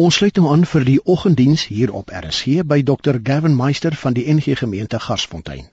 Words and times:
Ons 0.00 0.16
sluit 0.16 0.38
nou 0.40 0.48
aan 0.48 0.62
vir 0.64 0.84
die 0.88 1.00
oggenddiens 1.12 1.66
hier 1.68 1.90
op 1.98 2.12
RSG 2.18 2.62
by 2.64 2.78
Dr 2.90 3.18
Gavin 3.22 3.56
Meister 3.56 3.96
van 4.02 4.14
die 4.16 4.24
NG 4.32 4.56
Gemeente 4.60 5.00
Garsfontein. 5.06 5.66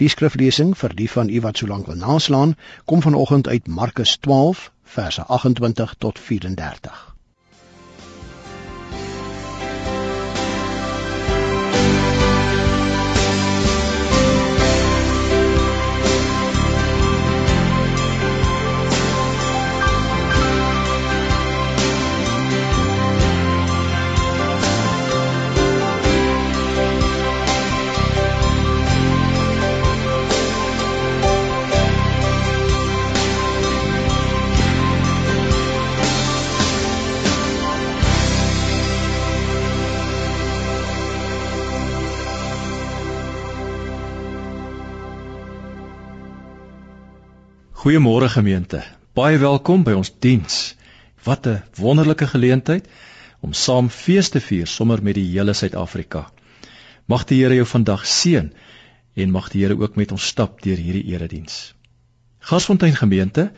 Die 0.00 0.08
skriflesing 0.08 0.72
vir 0.82 0.94
die 0.96 1.10
van 1.16 1.28
u 1.28 1.42
wat 1.44 1.60
so 1.60 1.68
lank 1.68 1.90
wil 1.90 2.00
naslaan, 2.00 2.54
kom 2.84 3.04
vanoggend 3.04 3.48
uit 3.48 3.68
Markus 3.68 4.16
12 4.16 4.70
verse 4.96 5.26
28 5.28 5.94
tot 5.98 6.18
34. 6.18 7.13
Goeiemôre 47.84 48.30
gemeente. 48.32 48.78
Baie 49.12 49.36
welkom 49.36 49.82
by 49.84 49.92
ons 49.92 50.08
diens. 50.24 50.54
Wat 51.20 51.46
'n 51.46 51.60
wonderlike 51.76 52.26
geleentheid 52.26 52.86
om 53.44 53.52
saam 53.52 53.90
fees 53.92 54.30
te 54.32 54.40
vier 54.40 54.66
sommer 54.66 55.02
met 55.02 55.14
die 55.14 55.26
hele 55.32 55.52
Suid-Afrika. 55.52 56.32
Mag 57.04 57.24
die 57.24 57.42
Here 57.42 57.54
jou 57.54 57.66
vandag 57.66 58.06
seën 58.06 58.52
en 59.14 59.30
mag 59.30 59.50
die 59.50 59.60
Here 59.64 59.76
ook 59.76 59.96
met 59.96 60.12
ons 60.12 60.26
stap 60.26 60.62
deur 60.62 60.76
hierdie 60.76 61.12
erediens. 61.12 61.74
Gasfontein 62.38 62.96
gemeente 62.96 63.52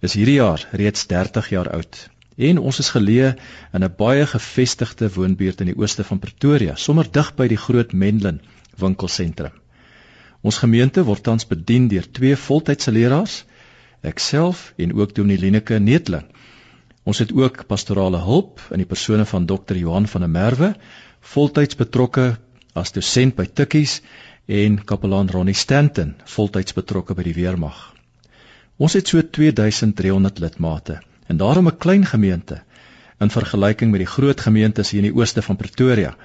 is 0.00 0.12
hierdie 0.12 0.36
jaar 0.36 0.68
reeds 0.72 1.06
30 1.06 1.48
jaar 1.48 1.70
oud 1.70 2.10
en 2.36 2.58
ons 2.58 2.78
is 2.78 2.92
geleë 2.92 3.34
in 3.72 3.84
'n 3.84 3.94
baie 3.96 4.26
gevestigde 4.26 5.08
woonbuurt 5.08 5.60
in 5.60 5.72
die 5.72 5.78
ooste 5.78 6.04
van 6.04 6.18
Pretoria, 6.18 6.76
sommer 6.76 7.10
dig 7.10 7.34
by 7.34 7.48
die 7.48 7.62
groot 7.64 7.92
Menlyn 7.92 8.40
winkelsentrum. 8.76 9.56
Ons 10.42 10.58
gemeente 10.58 11.04
word 11.04 11.22
tans 11.22 11.46
bedien 11.46 11.88
deur 11.88 12.10
twee 12.12 12.36
voltydse 12.36 12.92
leraars 12.92 13.44
ek 14.02 14.18
self 14.18 14.72
en 14.76 14.94
ook 14.94 15.14
Dominee 15.14 15.38
Leneke 15.38 15.78
Netling. 15.78 16.26
Ons 17.04 17.18
het 17.18 17.32
ook 17.32 17.66
pastorale 17.66 18.20
hulp 18.24 18.60
in 18.70 18.82
die 18.82 18.88
persone 18.88 19.24
van 19.24 19.46
Dr. 19.46 19.76
Johan 19.76 20.08
van 20.08 20.20
der 20.20 20.30
Merwe, 20.30 20.74
voltyds 21.20 21.76
betrokke 21.76 22.36
as 22.74 22.92
dosent 22.92 23.36
by 23.36 23.46
Tikkies 23.46 24.00
en 24.46 24.78
kapelaan 24.84 25.30
Ronnie 25.30 25.54
Stanton, 25.54 26.14
voltyds 26.24 26.76
betrokke 26.76 27.14
by 27.14 27.24
die 27.26 27.36
weermag. 27.36 27.78
Ons 28.80 28.96
het 28.96 29.08
so 29.08 29.20
2300 29.20 30.40
lidmate 30.40 31.00
en 31.28 31.36
daarom 31.36 31.68
'n 31.68 31.78
klein 31.78 32.04
gemeente 32.06 32.62
in 33.20 33.30
vergelyking 33.30 33.90
met 33.90 34.00
die 34.00 34.12
groot 34.16 34.40
gemeentes 34.40 34.90
hier 34.90 35.04
in 35.04 35.10
die 35.12 35.18
ooste 35.20 35.42
van 35.42 35.56
Pretoria. 35.56 36.16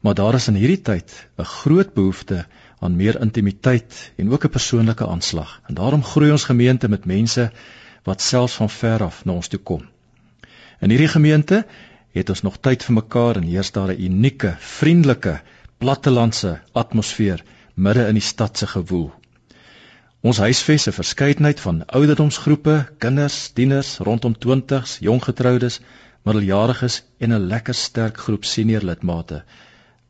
Maar 0.00 0.14
daar 0.14 0.34
is 0.34 0.48
in 0.48 0.54
hierdie 0.54 0.82
tyd 0.82 1.12
'n 1.38 1.44
groot 1.44 1.94
behoefte 1.94 2.46
aan 2.78 2.96
meer 2.96 3.20
intimiteit 3.20 4.12
en 4.16 4.30
ook 4.32 4.44
'n 4.44 4.54
persoonlike 4.58 5.06
aanslag. 5.06 5.60
En 5.66 5.74
daarom 5.74 6.04
groei 6.04 6.30
ons 6.30 6.44
gemeente 6.44 6.88
met 6.88 7.04
mense 7.04 7.50
wat 8.02 8.22
selfs 8.22 8.54
van 8.54 8.70
ver 8.70 9.02
af 9.02 9.24
na 9.24 9.32
ons 9.32 9.48
toe 9.48 9.60
kom. 9.60 9.82
In 10.80 10.90
hierdie 10.90 11.08
gemeente 11.08 11.66
het 12.10 12.28
ons 12.28 12.42
nog 12.42 12.56
tyd 12.60 12.84
vir 12.84 12.94
mekaar 12.94 13.36
en 13.36 13.42
heers 13.42 13.72
daar 13.72 13.92
'n 13.92 14.00
unieke, 14.00 14.56
vriendelike, 14.58 15.40
plattelandse 15.78 16.60
atmosfeer 16.72 17.44
midde 17.74 18.06
in 18.06 18.14
die 18.14 18.22
stad 18.22 18.58
se 18.58 18.66
gewoel. 18.66 19.12
Ons 20.20 20.38
huisves 20.38 20.86
'n 20.88 20.92
verskeidenheid 20.92 21.60
van 21.60 21.86
ouderdomsgroepe, 21.86 22.86
kinders, 22.98 23.48
tieners, 23.48 23.98
rondom 23.98 24.34
20s, 24.38 24.98
jong 25.00 25.22
getroudes, 25.22 25.80
middeljariges 26.22 27.04
en 27.18 27.32
'n 27.32 27.46
lekker 27.46 27.74
sterk 27.74 28.16
groep 28.16 28.44
senior 28.44 28.82
lidmate 28.82 29.44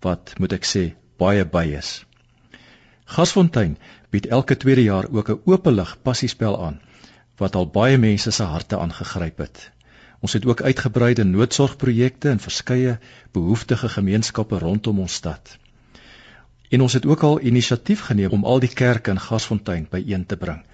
wat 0.00 0.32
moet 0.38 0.52
ek 0.52 0.64
sê 0.64 0.94
baie 1.18 1.44
by 1.44 1.64
is. 1.78 2.05
Gasfontein 3.06 3.76
bied 4.10 4.26
elke 4.26 4.56
tweede 4.56 4.82
jaar 4.82 5.06
ook 5.10 5.28
'n 5.30 5.40
openlig 5.44 5.96
passiespel 6.02 6.64
aan 6.64 6.80
wat 7.36 7.54
al 7.54 7.66
baie 7.66 7.98
mense 7.98 8.30
se 8.30 8.42
harte 8.42 8.78
aangegryp 8.78 9.38
het. 9.38 9.70
Ons 10.20 10.32
het 10.32 10.46
ook 10.46 10.62
uitgebreide 10.62 11.24
noodsorgprojekte 11.24 12.28
in 12.28 12.40
verskeie 12.40 12.98
behoeftige 13.32 13.88
gemeenskappe 13.88 14.58
rondom 14.58 14.98
ons 15.00 15.12
stad. 15.12 15.58
En 16.68 16.80
ons 16.80 16.92
het 16.92 17.06
ook 17.06 17.22
al 17.22 17.40
inisiatief 17.40 18.00
geneem 18.00 18.30
om 18.30 18.44
al 18.44 18.58
die 18.58 18.72
kerke 18.74 19.10
in 19.10 19.20
Gasfontein 19.20 19.86
byeen 19.90 20.26
te 20.26 20.36
bring. 20.36 20.64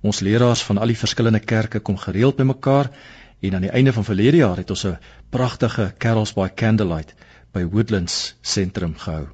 Ons 0.00 0.20
leraars 0.20 0.62
van 0.62 0.78
al 0.78 0.86
die 0.86 0.98
verskillende 0.98 1.40
kerke 1.40 1.80
kom 1.80 1.96
gereeld 1.96 2.36
bymekaar 2.36 2.90
en 3.40 3.54
aan 3.54 3.66
die 3.66 3.70
einde 3.70 3.92
van 3.92 4.04
verlede 4.04 4.36
jaar 4.36 4.56
het 4.56 4.70
ons 4.70 4.84
'n 4.86 4.98
pragtige 5.30 5.94
carols 5.98 6.32
by 6.32 6.48
candlelight 6.54 7.14
by 7.52 7.64
Woodlands 7.64 8.36
sentrum 8.40 8.94
gehou. 8.96 9.26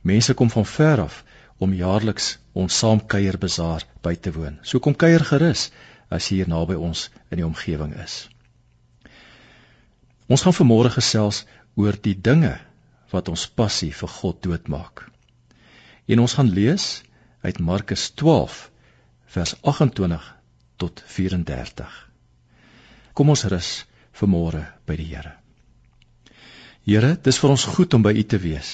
Mense 0.00 0.34
kom 0.34 0.50
van 0.50 0.66
ver 0.66 1.00
af 1.00 1.24
om 1.58 1.74
jaarliks 1.74 2.36
ons 2.54 2.78
saamkuier 2.82 3.38
bazaar 3.38 3.84
by 4.02 4.14
te 4.14 4.32
woon. 4.34 4.58
So 4.62 4.78
kom 4.78 4.94
kuier 4.94 5.24
gerus 5.26 5.68
as 6.10 6.30
jy 6.30 6.40
hier 6.40 6.50
naby 6.50 6.78
ons 6.78 7.08
in 7.30 7.40
die 7.40 7.46
omgewing 7.46 7.94
is. 8.02 8.26
Ons 10.28 10.44
gaan 10.44 10.56
vanmôre 10.56 10.92
gesels 10.92 11.44
oor 11.76 11.96
die 12.04 12.14
dinge 12.14 12.54
wat 13.12 13.28
ons 13.32 13.46
passie 13.48 13.92
vir 13.94 14.10
God 14.18 14.42
doodmaak. 14.44 15.06
En 16.08 16.20
ons 16.24 16.34
gaan 16.38 16.50
lees 16.52 16.88
uit 17.44 17.60
Markus 17.60 18.10
12 18.20 18.58
vers 19.34 19.54
28 19.62 20.28
tot 20.80 21.02
34. 21.06 21.96
Kom 23.14 23.32
ons 23.34 23.44
rus 23.50 23.70
vanmôre 24.20 24.64
by 24.86 24.96
die 24.98 25.08
Here. 25.10 25.34
Here, 26.88 27.16
dis 27.20 27.38
vir 27.40 27.52
ons 27.52 27.66
goed 27.68 27.94
om 27.94 28.04
by 28.04 28.14
U 28.16 28.24
te 28.24 28.38
wees. 28.40 28.70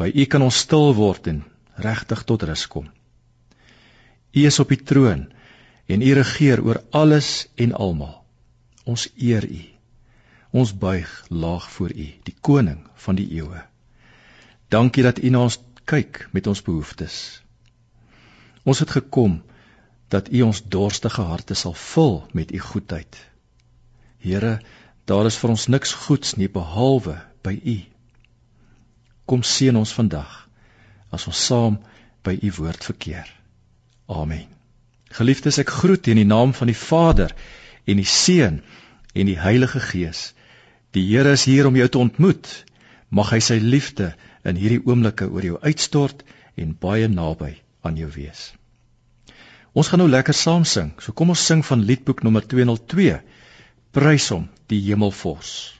By 0.00 0.08
U 0.08 0.26
kan 0.32 0.44
ons 0.46 0.60
stil 0.64 0.94
word 0.96 1.28
en 1.28 1.42
regtig 1.80 2.24
tot 2.28 2.42
rus 2.42 2.66
kom. 2.70 2.88
U 4.32 4.46
is 4.46 4.58
op 4.62 4.70
die 4.70 4.82
troon 4.82 5.26
en 5.90 6.02
u 6.02 6.12
regeer 6.14 6.62
oor 6.62 6.82
alles 6.90 7.48
en 7.56 7.72
almal. 7.74 8.14
Ons 8.84 9.08
eer 9.16 9.44
u. 9.44 9.62
Ons 10.50 10.72
buig 10.74 11.10
laag 11.28 11.70
voor 11.70 11.90
u, 11.90 12.06
die 12.26 12.36
koning 12.40 12.86
van 12.94 13.18
die 13.18 13.26
eeue. 13.38 13.62
Dankie 14.70 15.02
dat 15.02 15.18
u 15.18 15.30
na 15.30 15.44
ons 15.46 15.58
kyk 15.84 16.28
met 16.30 16.46
ons 16.46 16.62
behoeftes. 16.62 17.42
Ons 18.62 18.82
het 18.82 18.90
gekom 18.90 19.40
dat 20.10 20.30
u 20.32 20.42
ons 20.42 20.62
dorstige 20.62 21.22
harte 21.22 21.54
sal 21.54 21.74
vul 21.74 22.20
met 22.32 22.52
u 22.52 22.58
goedheid. 22.58 23.18
Here, 24.18 24.58
daar 25.06 25.26
is 25.26 25.38
vir 25.38 25.54
ons 25.54 25.66
niks 25.66 25.94
goeds 26.06 26.36
nie 26.36 26.50
behalwe 26.50 27.16
by 27.42 27.54
u. 27.64 27.78
Kom 29.26 29.42
seën 29.46 29.76
ons 29.76 29.94
vandag 29.94 30.49
as 31.10 31.26
ons 31.30 31.44
saam 31.46 31.78
by 32.26 32.36
u 32.42 32.52
woord 32.58 32.84
verkeer. 32.84 33.28
Amen. 34.10 34.46
Geliefdes, 35.10 35.58
ek 35.58 35.72
groet 35.74 36.06
in 36.10 36.20
die 36.20 36.28
naam 36.28 36.52
van 36.54 36.70
die 36.70 36.78
Vader 36.78 37.34
en 37.86 37.98
die 37.98 38.06
Seun 38.06 38.60
en 39.14 39.30
die 39.30 39.38
Heilige 39.38 39.80
Gees. 39.82 40.30
Die 40.94 41.02
Here 41.06 41.34
is 41.34 41.46
hier 41.46 41.66
om 41.66 41.78
jou 41.78 41.88
te 41.88 41.98
ontmoet. 41.98 42.48
Mag 43.10 43.32
hy 43.34 43.40
sy 43.42 43.58
liefde 43.62 44.12
in 44.46 44.58
hierdie 44.58 44.82
oomblikke 44.86 45.26
oor 45.30 45.46
jou 45.46 45.58
uitstort 45.62 46.22
en 46.54 46.76
baie 46.78 47.08
naby 47.10 47.56
aan 47.86 47.98
jou 47.98 48.10
wees. 48.14 48.50
Ons 49.74 49.90
gaan 49.90 50.02
nou 50.02 50.10
lekker 50.10 50.34
saam 50.34 50.64
sing. 50.66 50.92
So 50.98 51.14
kom 51.14 51.30
ons 51.34 51.42
sing 51.46 51.62
van 51.66 51.82
liedboek 51.86 52.24
nommer 52.26 52.46
202. 52.46 53.20
Prys 53.94 54.30
hom, 54.34 54.48
die 54.70 54.80
Hemelvors. 54.86 55.79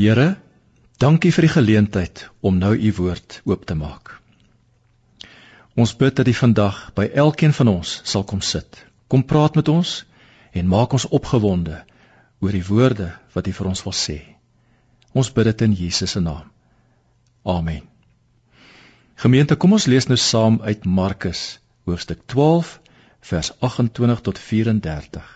Here, 0.00 0.38
dankie 0.96 1.28
vir 1.28 1.44
die 1.44 1.52
geleentheid 1.52 2.20
om 2.40 2.56
nou 2.56 2.70
u 2.72 2.90
woord 2.96 3.34
oop 3.44 3.66
te 3.68 3.74
maak. 3.76 4.14
Ons 5.76 5.92
bid 5.92 6.16
dat 6.16 6.30
U 6.30 6.32
vandag 6.38 6.78
by 6.96 7.04
elkeen 7.24 7.52
van 7.58 7.68
ons 7.74 7.90
sal 8.12 8.24
kom 8.30 8.40
sit. 8.40 8.80
Kom 9.12 9.26
praat 9.28 9.58
met 9.60 9.68
ons 9.68 9.92
en 10.56 10.72
maak 10.72 10.96
ons 10.96 11.06
opgewonde 11.18 11.82
oor 12.40 12.56
die 12.56 12.64
woorde 12.70 13.10
wat 13.36 13.52
U 13.52 13.54
vir 13.58 13.70
ons 13.74 13.84
wil 13.90 13.96
sê. 14.00 14.18
Ons 15.12 15.32
bid 15.36 15.50
dit 15.52 15.66
in 15.68 15.76
Jesus 15.82 16.16
se 16.16 16.24
naam. 16.24 16.48
Amen. 17.44 17.84
Gemeente, 19.20 19.60
kom 19.60 19.76
ons 19.76 19.84
lees 19.84 20.08
nou 20.08 20.16
saam 20.16 20.62
uit 20.64 20.88
Markus 20.88 21.58
hoofstuk 21.84 22.24
12 22.24 22.78
vers 23.34 23.52
28 23.60 24.24
tot 24.30 24.46
34. 24.48 25.32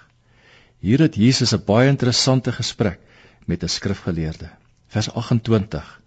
Hier 0.80 1.04
het 1.04 1.20
Jesus 1.20 1.52
'n 1.52 1.66
baie 1.68 1.92
interessante 1.92 2.52
gesprek 2.52 3.04
met 3.44 3.62
'n 3.62 3.68
skrifgeleerde. 3.68 4.50
Vers 4.86 5.10
28. 5.10 6.00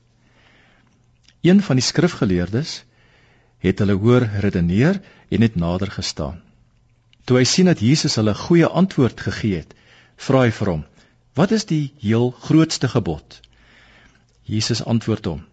Een 1.41 1.61
van 1.61 1.75
die 1.75 1.85
skrifgeleerdes 1.85 2.83
het 3.57 3.79
hulle 3.79 3.93
hoor 3.93 4.21
redeneer 4.21 5.01
en 5.29 5.41
het 5.41 5.55
nader 5.55 5.91
gestaan. 5.91 6.41
Toe 7.23 7.37
hy 7.37 7.43
sien 7.43 7.65
dat 7.65 7.79
Jesus 7.79 8.15
hulle 8.15 8.31
'n 8.31 8.43
goeie 8.47 8.67
antwoord 8.67 9.21
gegee 9.21 9.55
het, 9.55 9.73
vra 10.15 10.41
hy 10.41 10.51
vir 10.51 10.67
hom: 10.67 10.85
"Wat 11.33 11.51
is 11.51 11.65
die 11.65 11.93
heel 11.99 12.31
grootste 12.31 12.87
gebod?" 12.87 13.39
Jesus 14.43 14.83
antwoord 14.83 15.25
hom: 15.25 15.45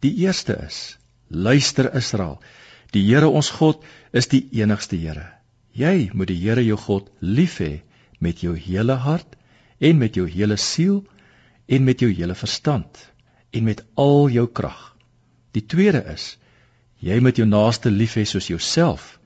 "Die 0.00 0.14
eerste 0.14 0.56
is: 0.66 0.98
Luister 1.28 1.94
Israel, 1.94 2.40
die 2.90 3.02
Here 3.02 3.28
ons 3.28 3.50
God 3.50 3.84
is 4.12 4.28
die 4.28 4.48
enigste 4.52 4.96
Here. 4.96 5.32
Jy 5.72 6.10
moet 6.12 6.28
die 6.28 6.40
Here 6.40 6.64
jou 6.64 6.76
God 6.76 7.10
lief 7.20 7.58
hê 7.58 7.82
met 8.18 8.40
jou 8.40 8.56
hele 8.56 8.92
hart 8.92 9.36
en 9.78 9.98
met 9.98 10.14
jou 10.14 10.26
hele 10.30 10.56
siel 10.56 11.04
en 11.66 11.84
met 11.84 12.00
jou 12.00 12.10
hele 12.12 12.34
verstand 12.34 13.12
en 13.50 13.64
met 13.64 13.84
al 13.94 14.28
jou 14.30 14.46
krag. 14.46 14.96
Die 15.52 15.64
tweede 15.66 16.02
is: 16.12 16.36
Jy 17.00 17.20
moet 17.20 17.36
jou 17.36 17.46
naaste 17.48 17.90
lief 17.90 18.16
hê 18.16 18.24
soos 18.24 18.48
jouself. 18.48 19.18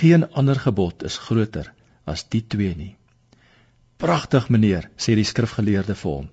Geen 0.00 0.26
ander 0.32 0.58
gebod 0.58 1.02
is 1.04 1.18
groter 1.18 1.72
as 2.04 2.24
die 2.28 2.42
twee 2.46 2.74
nie. 2.76 2.94
Pragtig 4.00 4.48
meneer, 4.48 4.88
sê 4.96 5.14
die 5.14 5.26
skrifgeleerde 5.28 5.94
vir 5.94 6.10
hom. 6.10 6.28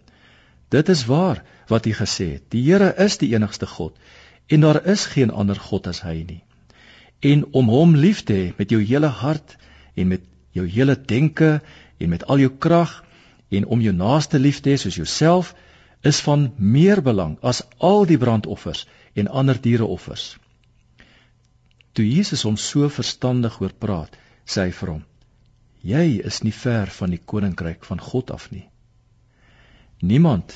Dit 0.71 0.89
is 0.89 1.05
waar 1.07 1.43
wat 1.67 1.87
hy 1.87 1.93
gesê 1.95 2.27
het. 2.35 2.45
Die 2.51 2.63
Here 2.63 2.93
is 3.03 3.17
die 3.19 3.33
enigste 3.35 3.67
God 3.67 3.95
en 4.47 4.63
daar 4.63 4.79
is 4.87 5.05
geen 5.11 5.31
ander 5.31 5.59
God 5.59 5.87
as 5.91 6.01
hy 6.05 6.21
nie. 6.23 6.43
En 7.19 7.43
om 7.51 7.67
hom 7.71 7.95
lief 7.95 8.23
te 8.23 8.35
hê 8.35 8.45
met 8.57 8.71
jou 8.71 8.79
hele 8.83 9.09
hart 9.11 9.57
en 9.95 10.07
met 10.13 10.23
jou 10.55 10.67
hele 10.67 10.95
denke 10.95 11.59
en 11.97 12.09
met 12.09 12.23
al 12.27 12.39
jou 12.45 12.51
krag 12.59 13.01
en 13.49 13.65
om 13.65 13.81
jou 13.81 13.93
naaste 13.95 14.39
lief 14.39 14.59
te 14.61 14.73
hê 14.73 14.77
soos 14.77 14.95
jouself 14.95 15.53
is 16.01 16.19
van 16.21 16.51
meer 16.57 17.01
belang 17.01 17.37
as 17.41 17.63
al 17.77 18.05
die 18.05 18.17
brandoffers 18.17 18.85
en 19.13 19.27
ander 19.27 19.59
diereoffers. 19.61 20.37
Toe 21.93 22.05
Jesus 22.05 22.43
hom 22.45 22.57
so 22.61 22.89
verstandig 22.89 23.57
hoor 23.57 23.73
praat, 23.73 24.17
sê 24.45 24.67
hy 24.67 24.73
vir 24.79 24.91
hom: 24.93 25.03
Jy 25.81 26.19
is 26.29 26.43
nie 26.43 26.53
ver 26.53 26.91
van 26.99 27.13
die 27.13 27.21
koninkryk 27.31 27.85
van 27.87 28.01
God 28.01 28.31
af 28.31 28.49
nie. 28.51 28.67
Niemand 30.01 30.53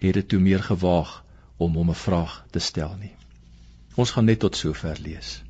het 0.00 0.14
dit 0.16 0.28
toe 0.28 0.40
meer 0.40 0.62
gewaag 0.64 1.24
om 1.58 1.76
hom 1.76 1.90
'n 1.90 2.02
vraag 2.06 2.44
te 2.50 2.58
stel 2.58 2.96
nie. 2.96 3.12
Ons 3.96 4.10
gaan 4.10 4.24
net 4.24 4.40
tot 4.40 4.56
sover 4.56 4.96
lees. 5.00 5.42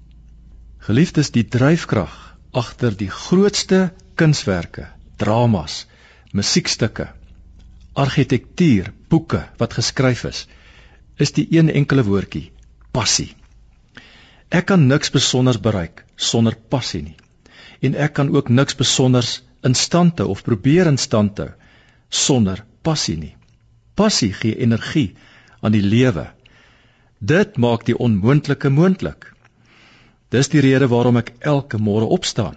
Geliefdes, 0.79 1.31
die 1.31 1.45
dryfkrag 1.45 2.37
agter 2.50 2.97
die 2.97 3.11
grootste 3.11 3.93
kunswerke, 4.15 4.88
dramas, 5.17 5.87
musiekstukke, 6.37 7.09
argitektuur, 7.99 8.93
boeke 9.11 9.43
wat 9.59 9.75
geskryf 9.75 10.25
is, 10.29 10.47
is 11.19 11.33
die 11.37 11.47
een 11.51 11.71
enkele 11.71 12.05
woordjie: 12.07 12.51
passie. 12.93 13.35
Ek 14.51 14.67
kan 14.71 14.87
niks 14.91 15.13
besonders 15.15 15.61
bereik 15.63 16.05
sonder 16.17 16.57
passie 16.75 17.03
nie. 17.03 17.17
En 17.81 17.95
ek 17.95 18.17
kan 18.19 18.31
ook 18.35 18.49
niks 18.49 18.75
besonders 18.77 19.41
instande 19.63 20.27
of 20.27 20.43
probeer 20.43 20.87
instande 20.91 21.53
sonder 22.09 22.65
passie 22.83 23.17
nie. 23.17 23.35
Passie 23.95 24.33
gee 24.33 24.57
energie 24.59 25.15
aan 25.61 25.73
die 25.73 25.85
lewe. 25.85 26.27
Dit 27.21 27.59
maak 27.61 27.85
die 27.87 27.97
onmoontlike 27.97 28.71
moontlik. 28.73 29.29
Dis 30.31 30.49
die 30.49 30.63
rede 30.65 30.89
waarom 30.89 31.19
ek 31.21 31.35
elke 31.41 31.79
môre 31.79 32.09
opstaan. 32.09 32.57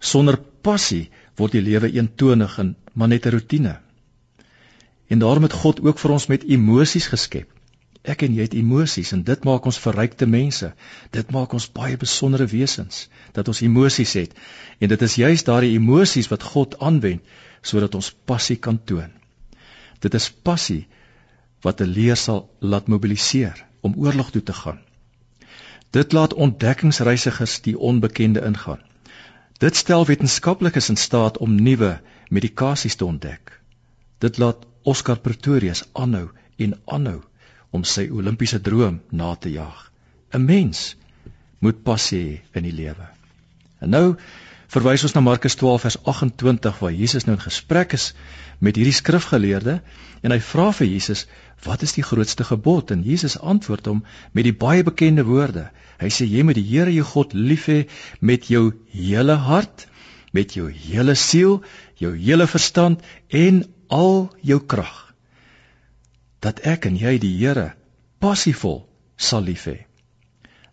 Sonder 0.00 0.36
passie 0.62 1.10
word 1.42 1.56
die 1.58 1.64
lewe 1.66 1.90
eentonig 1.90 2.58
en 2.62 2.76
maar 2.94 3.10
net 3.10 3.26
'n 3.26 3.34
rotine. 3.34 3.74
En 5.08 5.18
daarom 5.18 5.42
het 5.42 5.52
God 5.52 5.80
ook 5.82 5.98
vir 5.98 6.10
ons 6.10 6.26
met 6.26 6.44
emosies 6.44 7.06
geskep. 7.06 7.48
Ek 8.02 8.22
en 8.26 8.34
jy 8.34 8.42
het 8.48 8.54
emosies 8.58 9.12
en 9.14 9.22
dit 9.22 9.44
maak 9.44 9.66
ons 9.70 9.78
verrykte 9.78 10.26
mense. 10.26 10.72
Dit 11.14 11.30
maak 11.30 11.52
ons 11.52 11.68
baie 11.72 11.96
besondere 11.96 12.46
wesens 12.50 13.08
dat 13.32 13.48
ons 13.48 13.60
emosies 13.62 14.12
het. 14.18 14.34
En 14.80 14.88
dit 14.88 15.02
is 15.02 15.14
juis 15.14 15.44
daardie 15.44 15.74
emosies 15.78 16.28
wat 16.28 16.42
God 16.42 16.78
aanwend 16.78 17.22
sodat 17.62 17.94
ons 17.94 18.14
passie 18.24 18.56
kan 18.56 18.80
toon. 18.84 19.12
Dit 20.00 20.14
is 20.14 20.30
passie 20.30 20.86
wat 21.62 21.80
'n 21.80 21.92
leer 21.98 22.16
sal 22.16 22.50
laat 22.58 22.88
mobiliseer 22.88 23.66
om 23.80 23.94
oorlog 23.96 24.30
toe 24.30 24.42
te 24.42 24.52
gaan. 24.52 24.80
Dit 25.90 26.12
laat 26.12 26.34
ontdekkingsreisigers 26.34 27.60
die 27.60 27.78
onbekende 27.78 28.40
ingaan. 28.40 28.82
Dit 29.58 29.76
stel 29.76 30.06
wetenskaplikes 30.06 30.88
in 30.88 30.96
staat 30.96 31.38
om 31.38 31.54
nuwe 31.54 32.00
medikasies 32.28 32.96
te 32.96 33.04
ontdek. 33.04 33.60
Dit 34.18 34.38
laat 34.38 34.66
Oscar 34.82 35.18
Pretorius 35.18 35.84
aanhou 35.92 36.30
en 36.56 36.74
aanhou 36.84 37.20
om 37.70 37.84
sy 37.84 38.08
Olimpiese 38.10 38.60
droom 38.60 39.00
na 39.10 39.34
te 39.34 39.50
jaag. 39.50 39.90
'n 40.32 40.44
Mens 40.44 40.96
moet 41.58 41.82
passie 41.82 42.22
hê 42.22 42.58
in 42.58 42.62
die 42.62 42.72
lewe. 42.72 43.06
En 43.80 43.90
nou 43.90 44.16
verwys 44.72 45.04
ons 45.04 45.12
na 45.12 45.20
Markus 45.20 45.56
12 45.60 45.84
vers 45.84 45.98
28 46.08 46.78
waar 46.80 46.94
Jesus 46.96 47.26
nou 47.28 47.36
in 47.36 47.44
gesprek 47.44 47.92
is 47.98 48.12
met 48.62 48.78
hierdie 48.78 48.96
skrifgeleerde 48.96 49.80
en 50.22 50.32
hy 50.32 50.38
vra 50.40 50.70
vir 50.72 50.86
Jesus, 50.86 51.26
"Wat 51.64 51.82
is 51.82 51.92
die 51.92 52.06
grootste 52.06 52.44
gebod?" 52.44 52.90
En 52.90 53.02
Jesus 53.02 53.38
antwoord 53.38 53.86
hom 53.86 54.04
met 54.32 54.44
die 54.44 54.56
baie 54.56 54.82
bekende 54.82 55.24
woorde. 55.24 55.70
Hy 55.98 56.08
sê, 56.08 56.24
"Jy 56.26 56.42
moet 56.42 56.54
die 56.54 56.68
Here 56.68 56.92
jou 56.92 57.04
God 57.04 57.32
lief 57.32 57.66
hê 57.66 57.88
met 58.20 58.48
jou 58.48 58.72
hele 58.90 59.34
hart, 59.34 59.86
met 60.32 60.54
jou 60.54 60.70
hele 60.70 61.14
siel, 61.14 61.62
jou 61.96 62.16
hele 62.16 62.46
verstand 62.46 63.00
en 63.28 63.64
al 63.88 64.30
jou 64.40 64.60
krag 64.60 65.14
dat 66.40 66.60
ek 66.66 66.86
en 66.86 66.96
jy 66.96 67.18
die 67.18 67.36
Here 67.38 67.74
passievol 68.18 68.88
sal 69.16 69.42
lief 69.42 69.66
hê. 69.66 69.84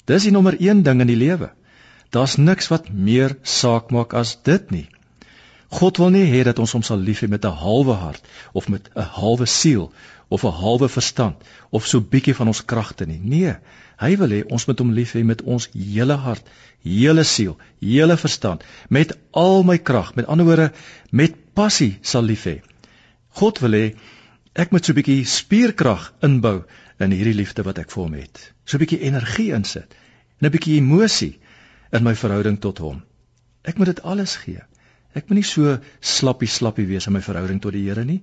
Dis 0.06 0.24
die 0.24 0.32
nommer 0.32 0.56
1 0.58 0.84
ding 0.84 1.02
in 1.02 1.08
die 1.08 1.20
lewe. 1.20 1.52
Daar's 2.10 2.36
niks 2.36 2.68
wat 2.68 2.90
meer 2.90 3.38
saak 3.42 3.92
maak 3.94 4.14
as 4.18 4.38
dit 4.44 4.72
nie. 4.74 4.88
God 5.70 6.00
wil 6.02 6.10
nie 6.10 6.26
hê 6.26 6.42
dat 6.48 6.60
ons 6.60 6.72
hom 6.74 6.86
sal 6.86 6.98
lief 6.98 7.20
hê 7.22 7.28
met 7.30 7.46
'n 7.46 7.60
halwe 7.64 7.94
hart 8.04 8.24
of 8.54 8.70
met 8.74 8.90
'n 8.96 9.10
halwe 9.18 9.46
siel 9.46 9.92
of 10.28 10.44
'n 10.44 10.58
halwe 10.62 10.90
verstand 10.90 11.36
of 11.70 11.86
so 11.86 12.02
bietjie 12.02 12.36
van 12.36 12.48
ons 12.48 12.66
kragte 12.66 13.06
nie. 13.06 13.20
Nee, 13.24 13.54
hy 14.00 14.16
wil 14.18 14.30
hê 14.30 14.44
ons 14.50 14.66
moet 14.66 14.80
hom 14.80 14.92
lief 14.92 15.14
hê 15.14 15.24
met 15.24 15.42
ons 15.42 15.70
hele 15.74 16.16
hart, 16.16 16.50
hele 16.82 17.24
siel, 17.24 17.58
hele 17.80 18.18
verstand, 18.18 18.64
met 18.90 19.18
al 19.32 19.64
my 19.64 19.78
krag, 19.78 20.16
met 20.16 20.26
ander 20.26 20.46
woorde, 20.46 20.72
met 21.12 21.36
passie 21.54 22.00
sal 22.02 22.24
lief 22.24 22.46
hê. 22.46 22.62
God 23.30 23.60
wil 23.60 23.72
hê 23.72 23.96
ek 24.56 24.72
moet 24.72 24.86
so 24.86 24.94
'n 24.94 24.96
bietjie 24.96 25.26
spierkrag 25.26 26.14
inbou 26.22 26.64
in 27.00 27.12
hierdie 27.12 27.38
liefde 27.38 27.64
wat 27.64 27.78
ek 27.78 27.92
vir 27.92 28.04
hom 28.04 28.14
het. 28.14 28.54
So 28.66 28.78
'n 28.78 28.86
bietjie 28.86 29.02
energie 29.02 29.54
insit 29.54 29.94
en 30.42 30.48
'n 30.48 30.52
bietjie 30.52 30.78
emosie 30.82 31.38
in 31.92 32.04
my 32.06 32.16
verhouding 32.16 32.60
tot 32.62 32.82
hom. 32.84 33.02
Ek 33.66 33.78
moet 33.78 33.94
dit 33.94 34.02
alles 34.04 34.36
gee. 34.44 34.62
Ek 35.18 35.30
moet 35.30 35.40
nie 35.40 35.48
so 35.48 35.78
slappie 36.00 36.50
slappie 36.50 36.88
wees 36.90 37.08
in 37.10 37.16
my 37.16 37.22
verhouding 37.26 37.62
tot 37.62 37.74
die 37.74 37.86
Here 37.88 38.06
nie. 38.06 38.22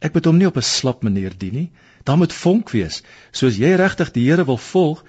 Ek 0.00 0.14
moet 0.16 0.26
hom 0.28 0.38
nie 0.38 0.48
op 0.48 0.56
'n 0.56 0.62
slap 0.62 1.02
manier 1.02 1.36
dien 1.36 1.54
nie. 1.54 1.70
Daar 2.04 2.16
moet 2.16 2.32
vonk 2.32 2.70
wees. 2.70 3.02
Soos 3.32 3.56
jy 3.56 3.74
regtig 3.76 4.12
die 4.12 4.24
Here 4.28 4.44
wil 4.44 4.58
volg, 4.58 5.04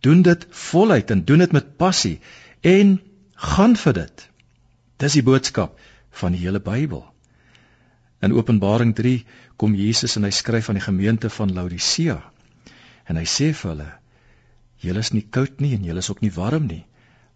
doen 0.00 0.22
dit 0.22 0.46
voluit 0.50 1.10
en 1.10 1.24
doen 1.24 1.38
dit 1.38 1.52
met 1.52 1.76
passie 1.76 2.20
en 2.62 3.00
gaan 3.34 3.76
vir 3.76 3.92
dit. 3.92 4.28
Dis 4.98 5.12
die 5.12 5.22
boodskap 5.22 5.78
van 6.10 6.32
die 6.32 6.40
hele 6.40 6.60
Bybel. 6.60 7.04
In 8.22 8.32
Openbaring 8.32 8.94
3 8.94 9.24
kom 9.56 9.74
Jesus 9.74 10.16
en 10.16 10.24
hy 10.24 10.30
skryf 10.30 10.68
aan 10.68 10.78
die 10.78 10.86
gemeente 10.86 11.30
van 11.30 11.52
Laodicea. 11.52 12.22
En 13.08 13.16
hy 13.16 13.24
sê 13.28 13.52
vir 13.52 13.70
hulle: 13.70 13.90
Julle 14.80 14.98
is 15.04 15.12
nie 15.12 15.26
koud 15.30 15.60
nie 15.60 15.74
en 15.76 15.84
julle 15.84 15.98
is 16.04 16.10
ook 16.10 16.22
nie 16.24 16.32
warm 16.32 16.66
nie, 16.66 16.84